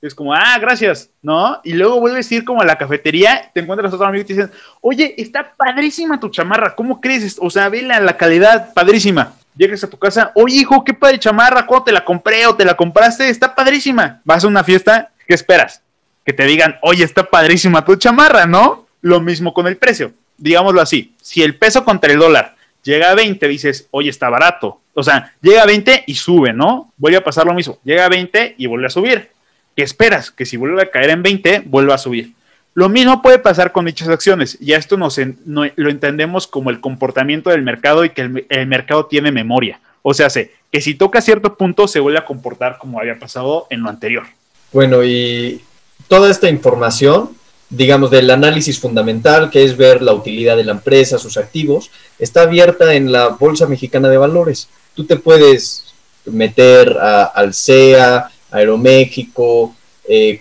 es 0.00 0.14
como, 0.14 0.32
ah, 0.32 0.58
gracias, 0.60 1.10
¿no? 1.22 1.60
Y 1.64 1.72
luego 1.72 2.00
vuelves 2.00 2.30
a 2.30 2.34
ir 2.34 2.44
como 2.44 2.62
a 2.62 2.64
la 2.64 2.78
cafetería, 2.78 3.50
te 3.52 3.60
encuentras 3.60 3.92
a 3.92 3.96
otro 3.96 4.06
amigo 4.06 4.22
y 4.22 4.26
te 4.26 4.34
dicen, 4.34 4.50
oye, 4.80 5.14
está 5.18 5.54
padrísima 5.56 6.20
tu 6.20 6.28
chamarra, 6.28 6.74
¿cómo 6.76 7.00
crees? 7.00 7.36
O 7.40 7.50
sea, 7.50 7.68
ve 7.68 7.82
la, 7.82 8.16
calidad, 8.16 8.72
padrísima. 8.74 9.32
Llegas 9.58 9.84
a 9.84 9.90
tu 9.90 9.98
casa, 9.98 10.32
oye, 10.34 10.56
hijo, 10.56 10.82
qué 10.84 10.94
padre 10.94 11.18
chamarra, 11.18 11.66
¿cuándo 11.66 11.84
te 11.84 11.92
la 11.92 12.04
compré 12.04 12.46
o 12.46 12.54
te 12.54 12.64
la 12.64 12.74
compraste? 12.74 13.28
Está 13.28 13.54
padrísima. 13.54 14.22
Vas 14.24 14.44
a 14.44 14.48
una 14.48 14.64
fiesta, 14.64 15.10
¿qué 15.26 15.34
esperas? 15.34 15.82
Que 16.24 16.32
te 16.32 16.44
digan, 16.44 16.76
oye, 16.80 17.04
está 17.04 17.24
padrísima 17.24 17.84
tu 17.84 17.96
chamarra, 17.96 18.46
¿no? 18.46 18.86
Lo 19.02 19.20
mismo 19.20 19.52
con 19.52 19.66
el 19.66 19.76
precio. 19.76 20.12
Digámoslo 20.38 20.80
así, 20.80 21.14
si 21.20 21.42
el 21.42 21.56
peso 21.56 21.84
contra 21.84 22.12
el 22.12 22.18
dólar 22.18 22.54
llega 22.82 23.10
a 23.10 23.14
20, 23.14 23.46
dices, 23.48 23.88
oye, 23.90 24.08
está 24.08 24.30
barato. 24.30 24.80
O 24.94 25.02
sea, 25.02 25.34
llega 25.42 25.62
a 25.62 25.66
20 25.66 26.04
y 26.06 26.14
sube, 26.14 26.52
¿no? 26.52 26.92
Vuelve 26.96 27.18
a 27.18 27.24
pasar 27.24 27.44
lo 27.44 27.54
mismo. 27.54 27.78
Llega 27.84 28.04
a 28.04 28.08
20 28.08 28.54
y 28.56 28.66
vuelve 28.66 28.86
a 28.86 28.90
subir 28.90 29.30
¿Qué 29.78 29.84
esperas? 29.84 30.32
Que 30.32 30.44
si 30.44 30.56
vuelve 30.56 30.82
a 30.82 30.90
caer 30.90 31.10
en 31.10 31.22
20, 31.22 31.62
vuelva 31.66 31.94
a 31.94 31.98
subir. 31.98 32.32
Lo 32.78 32.88
mismo 32.88 33.22
puede 33.22 33.40
pasar 33.40 33.72
con 33.72 33.86
dichas 33.86 34.06
acciones. 34.06 34.56
Ya 34.60 34.76
esto 34.76 34.96
nos 34.96 35.18
lo 35.18 35.90
entendemos 35.90 36.46
como 36.46 36.70
el 36.70 36.80
comportamiento 36.80 37.50
del 37.50 37.62
mercado 37.62 38.04
y 38.04 38.10
que 38.10 38.20
el, 38.20 38.66
mercado 38.68 39.06
tiene 39.06 39.32
memoria. 39.32 39.80
O 40.02 40.14
sea, 40.14 40.30
sé 40.30 40.52
que 40.70 40.80
si 40.80 40.94
toca 40.94 41.20
cierto 41.20 41.56
punto 41.56 41.88
se 41.88 41.98
vuelve 41.98 42.20
a 42.20 42.24
comportar 42.24 42.78
como 42.78 43.00
había 43.00 43.18
pasado 43.18 43.66
en 43.70 43.82
lo 43.82 43.90
anterior. 43.90 44.26
Bueno, 44.72 45.02
y 45.02 45.60
toda 46.06 46.30
esta 46.30 46.48
información, 46.48 47.30
digamos, 47.68 48.12
del 48.12 48.30
análisis 48.30 48.78
fundamental, 48.78 49.50
que 49.50 49.64
es 49.64 49.76
ver 49.76 50.00
la 50.00 50.12
utilidad 50.12 50.56
de 50.56 50.62
la 50.62 50.70
empresa, 50.70 51.18
sus 51.18 51.36
activos, 51.36 51.90
está 52.20 52.42
abierta 52.42 52.94
en 52.94 53.10
la 53.10 53.30
Bolsa 53.30 53.66
Mexicana 53.66 54.08
de 54.08 54.18
Valores. 54.18 54.68
Tú 54.94 55.04
te 55.04 55.16
puedes 55.16 55.94
meter 56.26 56.96
al 56.96 57.54
CEA, 57.54 58.30
Aeroméxico, 58.52 59.74
eh, 60.08 60.40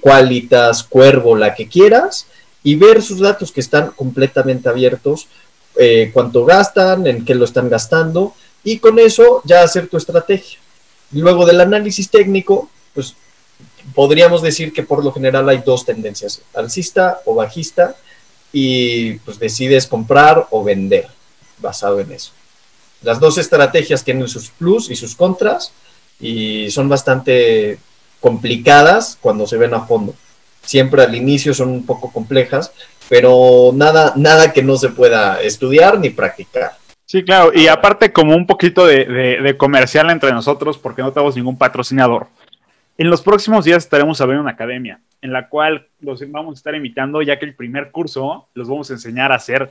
Cuervo, 0.89 1.35
la 1.35 1.53
que 1.53 1.67
quieras, 1.67 2.27
y 2.63 2.75
ver 2.75 3.01
sus 3.01 3.19
datos 3.19 3.51
que 3.51 3.61
están 3.61 3.91
completamente 3.91 4.69
abiertos, 4.69 5.27
eh, 5.75 6.09
cuánto 6.13 6.45
gastan, 6.45 7.05
en 7.05 7.23
qué 7.25 7.35
lo 7.35 7.45
están 7.45 7.69
gastando, 7.69 8.33
y 8.63 8.79
con 8.79 8.97
eso 8.97 9.41
ya 9.45 9.61
hacer 9.61 9.87
tu 9.87 9.97
estrategia. 9.97 10.59
Luego 11.11 11.45
del 11.45 11.61
análisis 11.61 12.09
técnico, 12.09 12.69
pues 12.93 13.13
podríamos 13.93 14.41
decir 14.41 14.73
que 14.73 14.83
por 14.83 15.03
lo 15.03 15.11
general 15.11 15.47
hay 15.49 15.61
dos 15.65 15.85
tendencias, 15.85 16.41
alcista 16.53 17.19
o 17.25 17.35
bajista, 17.35 17.95
y 18.51 19.13
pues 19.19 19.37
decides 19.39 19.87
comprar 19.87 20.47
o 20.51 20.63
vender 20.63 21.07
basado 21.59 21.99
en 21.99 22.11
eso. 22.11 22.31
Las 23.01 23.19
dos 23.19 23.37
estrategias 23.37 24.03
tienen 24.03 24.27
sus 24.27 24.49
plus 24.49 24.89
y 24.89 24.95
sus 24.95 25.15
contras 25.15 25.71
y 26.19 26.71
son 26.71 26.89
bastante 26.89 27.77
complicadas 28.19 29.17
cuando 29.21 29.47
se 29.47 29.57
ven 29.57 29.73
a 29.73 29.81
fondo. 29.81 30.13
Siempre 30.61 31.03
al 31.03 31.15
inicio 31.15 31.53
son 31.53 31.69
un 31.69 31.85
poco 31.85 32.11
complejas, 32.11 32.71
pero 33.09 33.71
nada, 33.73 34.13
nada 34.15 34.53
que 34.53 34.63
no 34.63 34.77
se 34.77 34.89
pueda 34.89 35.41
estudiar 35.41 35.99
ni 35.99 36.09
practicar. 36.09 36.73
Sí, 37.05 37.23
claro, 37.23 37.51
y 37.53 37.67
aparte 37.67 38.11
como 38.11 38.35
un 38.35 38.45
poquito 38.45 38.85
de, 38.85 39.55
comercial 39.57 40.09
entre 40.09 40.33
nosotros, 40.33 40.77
porque 40.77 41.01
no 41.01 41.13
tenemos 41.13 41.37
ningún 41.37 41.57
patrocinador. 41.57 42.27
En 42.97 43.09
los 43.09 43.21
próximos 43.21 43.63
días 43.63 43.83
estaremos 43.83 44.19
abriendo 44.19 44.41
una 44.41 44.51
academia 44.51 44.99
en 45.21 45.31
la 45.31 45.47
cual 45.47 45.87
los 46.01 46.19
vamos 46.29 46.55
a 46.55 46.57
estar 46.57 46.75
invitando, 46.75 47.21
ya 47.21 47.39
que 47.39 47.45
el 47.45 47.55
primer 47.55 47.91
curso 47.91 48.49
los 48.53 48.67
vamos 48.67 48.89
a 48.89 48.93
enseñar 48.93 49.31
a 49.31 49.35
hacer 49.35 49.69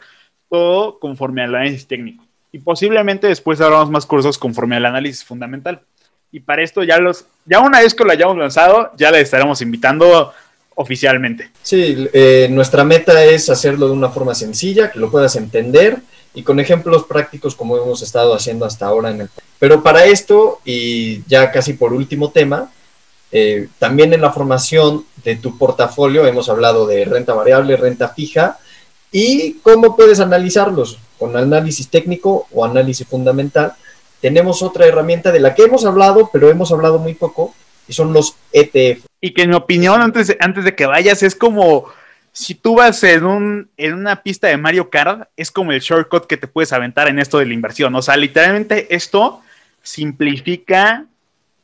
todo 0.48 0.98
conforme 0.98 1.42
al 1.42 1.54
análisis 1.54 1.86
técnico. 1.86 2.24
Y 2.52 2.58
posiblemente 2.60 3.26
después 3.26 3.60
habremos 3.60 3.90
más 3.90 4.06
cursos 4.06 4.38
conforme 4.38 4.76
al 4.76 4.86
análisis 4.86 5.22
fundamental. 5.22 5.82
Y 6.32 6.40
para 6.40 6.62
esto 6.62 6.82
ya 6.82 6.98
los, 6.98 7.24
ya 7.44 7.60
una 7.60 7.80
vez 7.80 7.94
que 7.94 8.04
lo 8.04 8.12
hayamos 8.12 8.36
lanzado, 8.36 8.90
ya 8.96 9.10
le 9.10 9.20
estaremos 9.20 9.60
invitando 9.62 10.32
oficialmente. 10.74 11.50
Sí, 11.62 12.08
eh, 12.12 12.48
nuestra 12.50 12.84
meta 12.84 13.24
es 13.24 13.48
hacerlo 13.48 13.86
de 13.86 13.92
una 13.92 14.10
forma 14.10 14.34
sencilla, 14.34 14.90
que 14.90 14.98
lo 14.98 15.10
puedas 15.10 15.36
entender 15.36 15.98
y 16.34 16.42
con 16.42 16.60
ejemplos 16.60 17.04
prácticos 17.04 17.54
como 17.54 17.78
hemos 17.78 18.02
estado 18.02 18.34
haciendo 18.34 18.66
hasta 18.66 18.86
ahora 18.86 19.10
en 19.10 19.22
el... 19.22 19.30
Pero 19.58 19.82
para 19.82 20.04
esto, 20.04 20.60
y 20.64 21.24
ya 21.26 21.50
casi 21.50 21.72
por 21.72 21.94
último 21.94 22.30
tema, 22.30 22.70
eh, 23.32 23.68
también 23.78 24.12
en 24.12 24.20
la 24.20 24.32
formación 24.32 25.04
de 25.24 25.36
tu 25.36 25.56
portafolio 25.56 26.26
hemos 26.26 26.48
hablado 26.48 26.86
de 26.86 27.04
renta 27.06 27.32
variable, 27.32 27.76
renta 27.76 28.10
fija 28.10 28.58
y 29.10 29.54
cómo 29.62 29.96
puedes 29.96 30.20
analizarlos 30.20 30.98
con 31.18 31.36
análisis 31.36 31.88
técnico 31.88 32.46
o 32.52 32.64
análisis 32.64 33.06
fundamental. 33.06 33.72
Tenemos 34.26 34.60
otra 34.60 34.86
herramienta 34.86 35.30
de 35.30 35.38
la 35.38 35.54
que 35.54 35.62
hemos 35.62 35.84
hablado, 35.84 36.30
pero 36.32 36.50
hemos 36.50 36.72
hablado 36.72 36.98
muy 36.98 37.14
poco, 37.14 37.54
y 37.86 37.92
son 37.92 38.12
los 38.12 38.34
ETF. 38.50 39.04
Y 39.20 39.30
que 39.32 39.42
en 39.42 39.50
mi 39.50 39.54
opinión, 39.54 40.02
antes 40.02 40.26
de, 40.26 40.36
antes 40.40 40.64
de 40.64 40.74
que 40.74 40.84
vayas, 40.84 41.22
es 41.22 41.36
como 41.36 41.84
si 42.32 42.56
tú 42.56 42.74
vas 42.74 43.04
en, 43.04 43.24
un, 43.24 43.70
en 43.76 43.94
una 43.94 44.24
pista 44.24 44.48
de 44.48 44.56
Mario 44.56 44.90
Kart, 44.90 45.28
es 45.36 45.52
como 45.52 45.70
el 45.70 45.78
shortcut 45.78 46.26
que 46.26 46.36
te 46.36 46.48
puedes 46.48 46.72
aventar 46.72 47.06
en 47.06 47.20
esto 47.20 47.38
de 47.38 47.46
la 47.46 47.54
inversión. 47.54 47.94
O 47.94 48.02
sea, 48.02 48.16
literalmente 48.16 48.92
esto 48.92 49.42
simplifica 49.84 51.04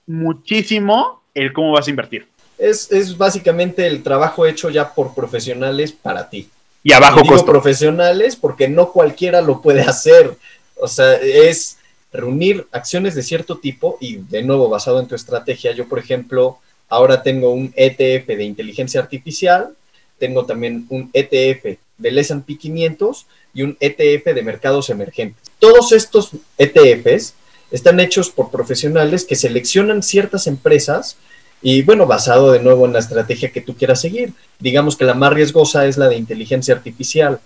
muchísimo 0.06 1.20
el 1.34 1.52
cómo 1.52 1.72
vas 1.72 1.88
a 1.88 1.90
invertir. 1.90 2.28
Es, 2.58 2.92
es 2.92 3.18
básicamente 3.18 3.88
el 3.88 4.04
trabajo 4.04 4.46
hecho 4.46 4.70
ya 4.70 4.94
por 4.94 5.16
profesionales 5.16 5.90
para 5.90 6.30
ti. 6.30 6.48
Y 6.84 6.92
a 6.92 7.00
bajo 7.00 7.18
Y 7.18 7.22
digo 7.24 7.34
costo. 7.34 7.50
profesionales 7.50 8.36
porque 8.36 8.68
no 8.68 8.92
cualquiera 8.92 9.40
lo 9.40 9.60
puede 9.60 9.80
hacer. 9.80 10.36
O 10.76 10.86
sea, 10.86 11.14
es 11.16 11.78
reunir 12.12 12.66
acciones 12.72 13.14
de 13.14 13.22
cierto 13.22 13.58
tipo 13.58 13.96
y 14.00 14.16
de 14.16 14.42
nuevo 14.42 14.68
basado 14.68 15.00
en 15.00 15.06
tu 15.06 15.14
estrategia. 15.14 15.72
Yo, 15.72 15.88
por 15.88 15.98
ejemplo, 15.98 16.58
ahora 16.88 17.22
tengo 17.22 17.52
un 17.52 17.72
ETF 17.76 18.26
de 18.26 18.44
inteligencia 18.44 19.00
artificial, 19.00 19.74
tengo 20.18 20.44
también 20.44 20.86
un 20.90 21.10
ETF 21.12 21.78
del 21.98 22.18
S&P 22.18 22.58
500 22.58 23.26
y 23.54 23.62
un 23.62 23.76
ETF 23.80 24.34
de 24.34 24.42
mercados 24.42 24.90
emergentes. 24.90 25.50
Todos 25.58 25.92
estos 25.92 26.30
ETFs 26.58 27.34
están 27.70 28.00
hechos 28.00 28.30
por 28.30 28.50
profesionales 28.50 29.24
que 29.24 29.34
seleccionan 29.34 30.02
ciertas 30.02 30.46
empresas 30.46 31.16
y 31.62 31.82
bueno, 31.82 32.06
basado 32.06 32.52
de 32.52 32.58
nuevo 32.58 32.86
en 32.86 32.92
la 32.92 32.98
estrategia 32.98 33.52
que 33.52 33.60
tú 33.60 33.76
quieras 33.76 34.00
seguir. 34.00 34.34
Digamos 34.58 34.96
que 34.96 35.04
la 35.04 35.14
más 35.14 35.32
riesgosa 35.32 35.86
es 35.86 35.96
la 35.96 36.08
de 36.08 36.16
inteligencia 36.16 36.74
artificial, 36.74 37.40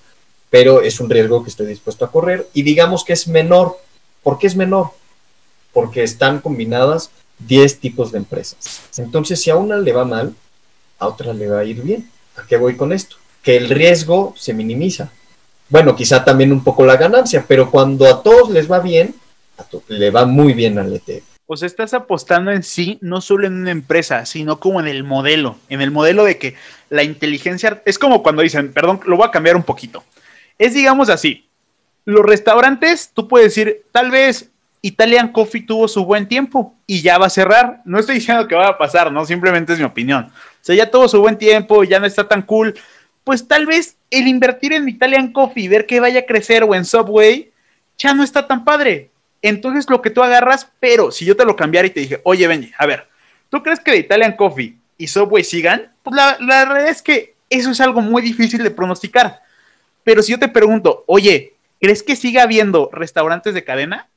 pero 0.51 0.81
es 0.81 1.01
un 1.01 1.11
riesgo 1.11 1.45
que 1.45 1.51
estoy 1.51 1.67
dispuesto 1.67 2.05
a 2.05 2.11
correr 2.11 2.49
y 2.55 2.63
digamos 2.63 3.05
que 3.05 3.13
es 3.13 3.29
menor. 3.29 3.79
¿Por 4.27 4.41
qué 4.41 4.49
es 4.49 4.57
menor? 4.57 4.91
Porque 5.73 6.03
están 6.03 6.41
combinadas 6.41 7.13
10 7.47 7.79
tipos 7.79 8.11
de 8.11 8.19
empresas. 8.19 8.81
Entonces, 8.97 9.41
si 9.41 9.51
a 9.51 9.57
una 9.57 9.77
le 9.77 9.93
va 9.93 10.05
mal, 10.05 10.35
a 10.99 11.07
otra 11.07 11.33
le 11.33 11.47
va 11.47 11.61
a 11.61 11.65
ir 11.65 11.81
bien. 11.81 12.11
¿A 12.35 12.45
qué 12.45 12.57
voy 12.57 12.77
con 12.77 12.93
esto? 12.93 13.15
Que 13.41 13.57
el 13.57 13.69
riesgo 13.69 14.35
se 14.37 14.53
minimiza. 14.53 15.13
Bueno, 15.69 15.95
quizá 15.95 16.25
también 16.25 16.51
un 16.51 16.65
poco 16.65 16.85
la 16.85 16.97
ganancia, 16.97 17.45
pero 17.47 17.71
cuando 17.71 18.09
a 18.09 18.21
todos 18.21 18.51
les 18.51 18.69
va 18.69 18.81
bien, 18.81 19.15
a 19.59 19.65
le 19.87 20.11
va 20.11 20.27
muy 20.27 20.55
bien 20.55 20.77
al 20.81 20.93
ETF. 20.93 21.23
O 21.47 21.57
sea, 21.57 21.67
estás 21.67 21.95
apostando 21.95 22.51
en 22.51 22.65
sí, 22.65 22.99
no 23.03 23.21
solo 23.21 23.47
en 23.47 23.53
una 23.53 23.71
empresa, 23.71 24.27
sino 24.27 24.59
como 24.59 24.81
en 24.81 24.89
el 24.89 25.05
modelo. 25.05 25.57
En 25.69 25.81
el 25.81 25.93
modelo 25.93 26.25
de 26.25 26.37
que 26.37 26.57
la 26.91 27.05
inteligencia. 27.05 27.81
Es 27.87 27.97
como 27.97 28.25
cuando 28.25 28.43
dicen, 28.43 28.73
perdón, 28.73 28.99
lo 29.07 29.19
voy 29.19 29.29
a 29.29 29.31
cambiar 29.31 29.55
un 29.55 29.63
poquito. 29.63 30.03
Es, 30.59 30.75
digamos 30.75 31.11
así: 31.11 31.46
los 32.07 32.25
restaurantes, 32.25 33.11
tú 33.13 33.29
puedes 33.29 33.55
decir, 33.55 33.83
tal 33.93 34.11
vez 34.11 34.51
Italian 34.81 35.33
Coffee 35.33 35.67
tuvo 35.67 35.89
su 35.89 36.05
buen 36.05 36.29
tiempo 36.29 36.75
y 36.87 37.03
ya 37.03 37.19
va 37.19 37.27
a 37.27 37.31
cerrar. 37.31 37.83
No 37.85 37.99
estoy 37.99 38.17
diciendo 38.17 38.47
que 38.47 38.55
va 38.55 38.69
a 38.69 38.79
pasar, 38.79 39.11
¿no? 39.11 39.27
Simplemente 39.27 39.73
es 39.73 39.79
mi 39.81 39.85
opinión. 39.85 40.27
O 40.27 40.65
sea, 40.65 40.77
ya 40.77 40.89
tuvo 40.89 41.09
su 41.09 41.21
buen 41.21 41.37
tiempo, 41.37 41.83
ya 41.83 41.99
no 41.99 42.07
está 42.07 42.29
tan 42.29 42.43
cool. 42.43 42.79
Pues 43.25 43.49
tal 43.49 43.67
vez 43.67 43.97
el 44.11 44.29
invertir 44.29 44.73
en 44.73 44.89
Italian 44.89 45.33
Coffee 45.33 45.69
ver 45.69 45.87
que 45.87 45.99
vaya 45.99 46.21
a 46.21 46.27
crecer 46.27 46.63
o 46.63 46.77
en 46.77 46.85
Subway 46.85 47.51
ya 47.99 48.15
no 48.15 48.23
está 48.23 48.47
tan 48.47 48.65
padre. 48.65 49.11
Entonces 49.43 49.91
lo 49.91 50.01
que 50.01 50.11
tú 50.11 50.23
agarras, 50.23 50.71
pero 50.79 51.11
si 51.11 51.25
yo 51.25 51.37
te 51.37 51.45
lo 51.45 51.57
cambiara 51.57 51.89
y 51.89 51.91
te 51.91 52.01
dije, 52.01 52.21
oye, 52.23 52.47
Benji, 52.47 52.73
a 52.79 52.87
ver, 52.87 53.09
¿tú 53.51 53.65
crees 53.65 53.81
que 53.81 53.91
de 53.91 53.99
Italian 53.99 54.37
Coffee 54.37 54.77
y 54.97 55.09
Subway 55.09 55.43
sigan? 55.43 55.93
Pues 56.05 56.15
la, 56.15 56.37
la 56.39 56.65
realidad 56.65 56.91
es 56.91 57.03
que 57.03 57.35
eso 57.51 57.73
es 57.73 57.81
algo 57.81 58.01
muy 58.01 58.23
difícil 58.23 58.63
de 58.63 58.71
pronosticar. 58.71 59.43
Pero 60.05 60.23
si 60.23 60.31
yo 60.31 60.39
te 60.39 60.47
pregunto, 60.47 61.03
oye, 61.09 61.56
¿crees 61.87 62.03
que 62.03 62.17
siga 62.17 62.43
habiendo 62.43 62.91
restaurantes 62.93 63.55
de 63.55 63.63
cadena? 63.63 64.09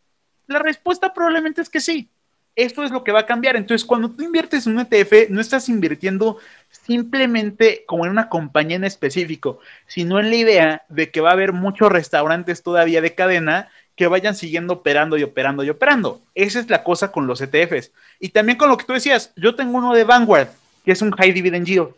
La 0.48 0.58
respuesta 0.58 1.14
probablemente 1.14 1.62
es 1.62 1.70
que 1.70 1.82
sí. 1.82 2.10
Esto 2.56 2.84
es 2.84 2.90
lo 2.90 3.04
que 3.04 3.12
va 3.12 3.20
a 3.20 3.26
cambiar. 3.28 3.56
Entonces, 3.58 3.86
cuando 3.86 4.10
tú 4.10 4.24
inviertes 4.24 4.66
en 4.66 4.74
un 4.74 4.88
ETF, 4.90 5.30
no 5.30 5.40
estás 5.40 5.70
invirtiendo 5.70 6.40
simplemente 6.72 7.84
como 7.86 8.06
en 8.06 8.12
una 8.12 8.28
compañía 8.28 8.78
en 8.78 8.86
específico, 8.86 9.60
sino 9.86 10.20
en 10.20 10.32
la 10.32 10.36
idea 10.36 10.84
de 10.90 11.12
que 11.12 11.22
va 11.22 11.30
a 11.30 11.34
haber 11.34 11.54
muchos 11.54 11.92
restaurantes 11.92 12.64
todavía 12.64 13.02
de 13.02 13.14
cadena 13.14 13.70
que 13.96 14.08
vayan 14.08 14.34
siguiendo 14.34 14.74
operando 14.74 15.16
y 15.16 15.22
operando 15.22 15.64
y 15.64 15.70
operando. 15.70 16.24
Esa 16.34 16.62
es 16.62 16.72
la 16.72 16.84
cosa 16.84 17.12
con 17.12 17.28
los 17.28 17.40
ETFs. 17.40 17.92
Y 18.20 18.30
también 18.30 18.58
con 18.58 18.70
lo 18.70 18.78
que 18.78 18.86
tú 18.86 18.94
decías, 18.94 19.32
yo 19.36 19.54
tengo 19.54 19.78
uno 19.78 19.94
de 19.94 20.06
Vanguard, 20.06 20.48
que 20.84 20.94
es 20.94 21.04
un 21.04 21.12
High 21.12 21.34
Dividend 21.34 21.68
Yield. 21.68 21.90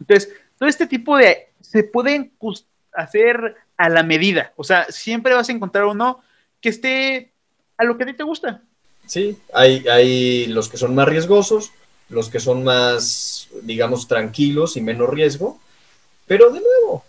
Entonces, 0.00 0.34
todo 0.58 0.68
este 0.68 0.88
tipo 0.88 1.16
de... 1.16 1.50
se 1.60 1.84
pueden 1.84 2.32
hacer 2.92 3.56
a 3.76 3.88
la 3.88 4.02
medida. 4.02 4.52
O 4.56 4.64
sea, 4.64 4.86
siempre 4.90 5.34
vas 5.34 5.48
a 5.48 5.52
encontrar 5.52 5.84
uno 5.84 6.20
que 6.60 6.68
esté 6.68 7.32
a 7.76 7.84
lo 7.84 7.96
que 7.96 8.04
a 8.04 8.06
ti 8.06 8.14
te 8.14 8.22
gusta. 8.22 8.62
Sí, 9.06 9.36
hay, 9.52 9.86
hay 9.88 10.46
los 10.46 10.68
que 10.68 10.76
son 10.76 10.94
más 10.94 11.08
riesgosos, 11.08 11.72
los 12.08 12.28
que 12.28 12.40
son 12.40 12.64
más, 12.64 13.48
digamos, 13.62 14.08
tranquilos 14.08 14.76
y 14.76 14.80
menos 14.80 15.10
riesgo, 15.10 15.58
pero 16.26 16.50
de 16.50 16.60
nuevo, 16.60 17.04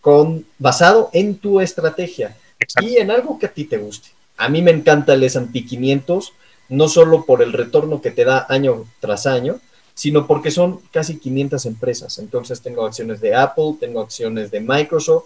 con, 0.00 0.46
basado 0.58 1.10
en 1.12 1.36
tu 1.38 1.60
estrategia 1.60 2.36
y 2.80 2.98
en 2.98 3.10
algo 3.10 3.38
que 3.38 3.46
a 3.46 3.52
ti 3.52 3.64
te 3.64 3.78
guste. 3.78 4.10
A 4.36 4.48
mí 4.48 4.62
me 4.62 4.70
encanta 4.70 5.14
el 5.14 5.24
S&P 5.24 5.64
500, 5.64 6.32
no 6.68 6.88
solo 6.88 7.24
por 7.24 7.42
el 7.42 7.52
retorno 7.52 8.00
que 8.00 8.10
te 8.10 8.24
da 8.24 8.46
año 8.48 8.84
tras 9.00 9.26
año, 9.26 9.60
sino 9.94 10.26
porque 10.26 10.50
son 10.50 10.80
casi 10.92 11.18
500 11.18 11.64
empresas. 11.66 12.18
Entonces 12.18 12.60
tengo 12.60 12.84
acciones 12.84 13.20
de 13.20 13.34
Apple, 13.34 13.76
tengo 13.80 14.00
acciones 14.00 14.50
de 14.50 14.60
Microsoft, 14.60 15.24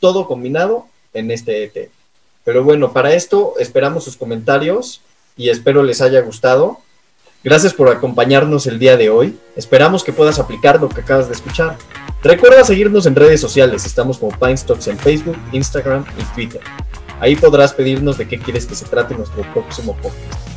todo 0.00 0.26
combinado 0.26 0.86
en 1.14 1.30
este 1.30 1.64
ETF. 1.64 1.90
Pero 2.44 2.64
bueno, 2.64 2.92
para 2.92 3.14
esto 3.14 3.54
esperamos 3.58 4.04
sus 4.04 4.16
comentarios 4.16 5.02
y 5.36 5.50
espero 5.50 5.82
les 5.82 6.00
haya 6.00 6.20
gustado. 6.22 6.78
Gracias 7.42 7.72
por 7.72 7.88
acompañarnos 7.88 8.66
el 8.66 8.78
día 8.78 8.96
de 8.96 9.08
hoy. 9.08 9.38
Esperamos 9.56 10.04
que 10.04 10.12
puedas 10.12 10.38
aplicar 10.38 10.80
lo 10.80 10.88
que 10.88 11.00
acabas 11.00 11.28
de 11.28 11.34
escuchar. 11.34 11.76
Recuerda 12.22 12.64
seguirnos 12.64 13.06
en 13.06 13.14
redes 13.14 13.40
sociales. 13.40 13.86
Estamos 13.86 14.18
como 14.18 14.38
Pine 14.38 14.56
Stocks 14.56 14.88
en 14.88 14.98
Facebook, 14.98 15.36
Instagram 15.52 16.04
y 16.18 16.34
Twitter. 16.34 16.60
Ahí 17.18 17.36
podrás 17.36 17.72
pedirnos 17.72 18.18
de 18.18 18.28
qué 18.28 18.38
quieres 18.38 18.66
que 18.66 18.74
se 18.74 18.84
trate 18.84 19.14
nuestro 19.14 19.42
próximo 19.52 19.96
podcast. 19.96 20.49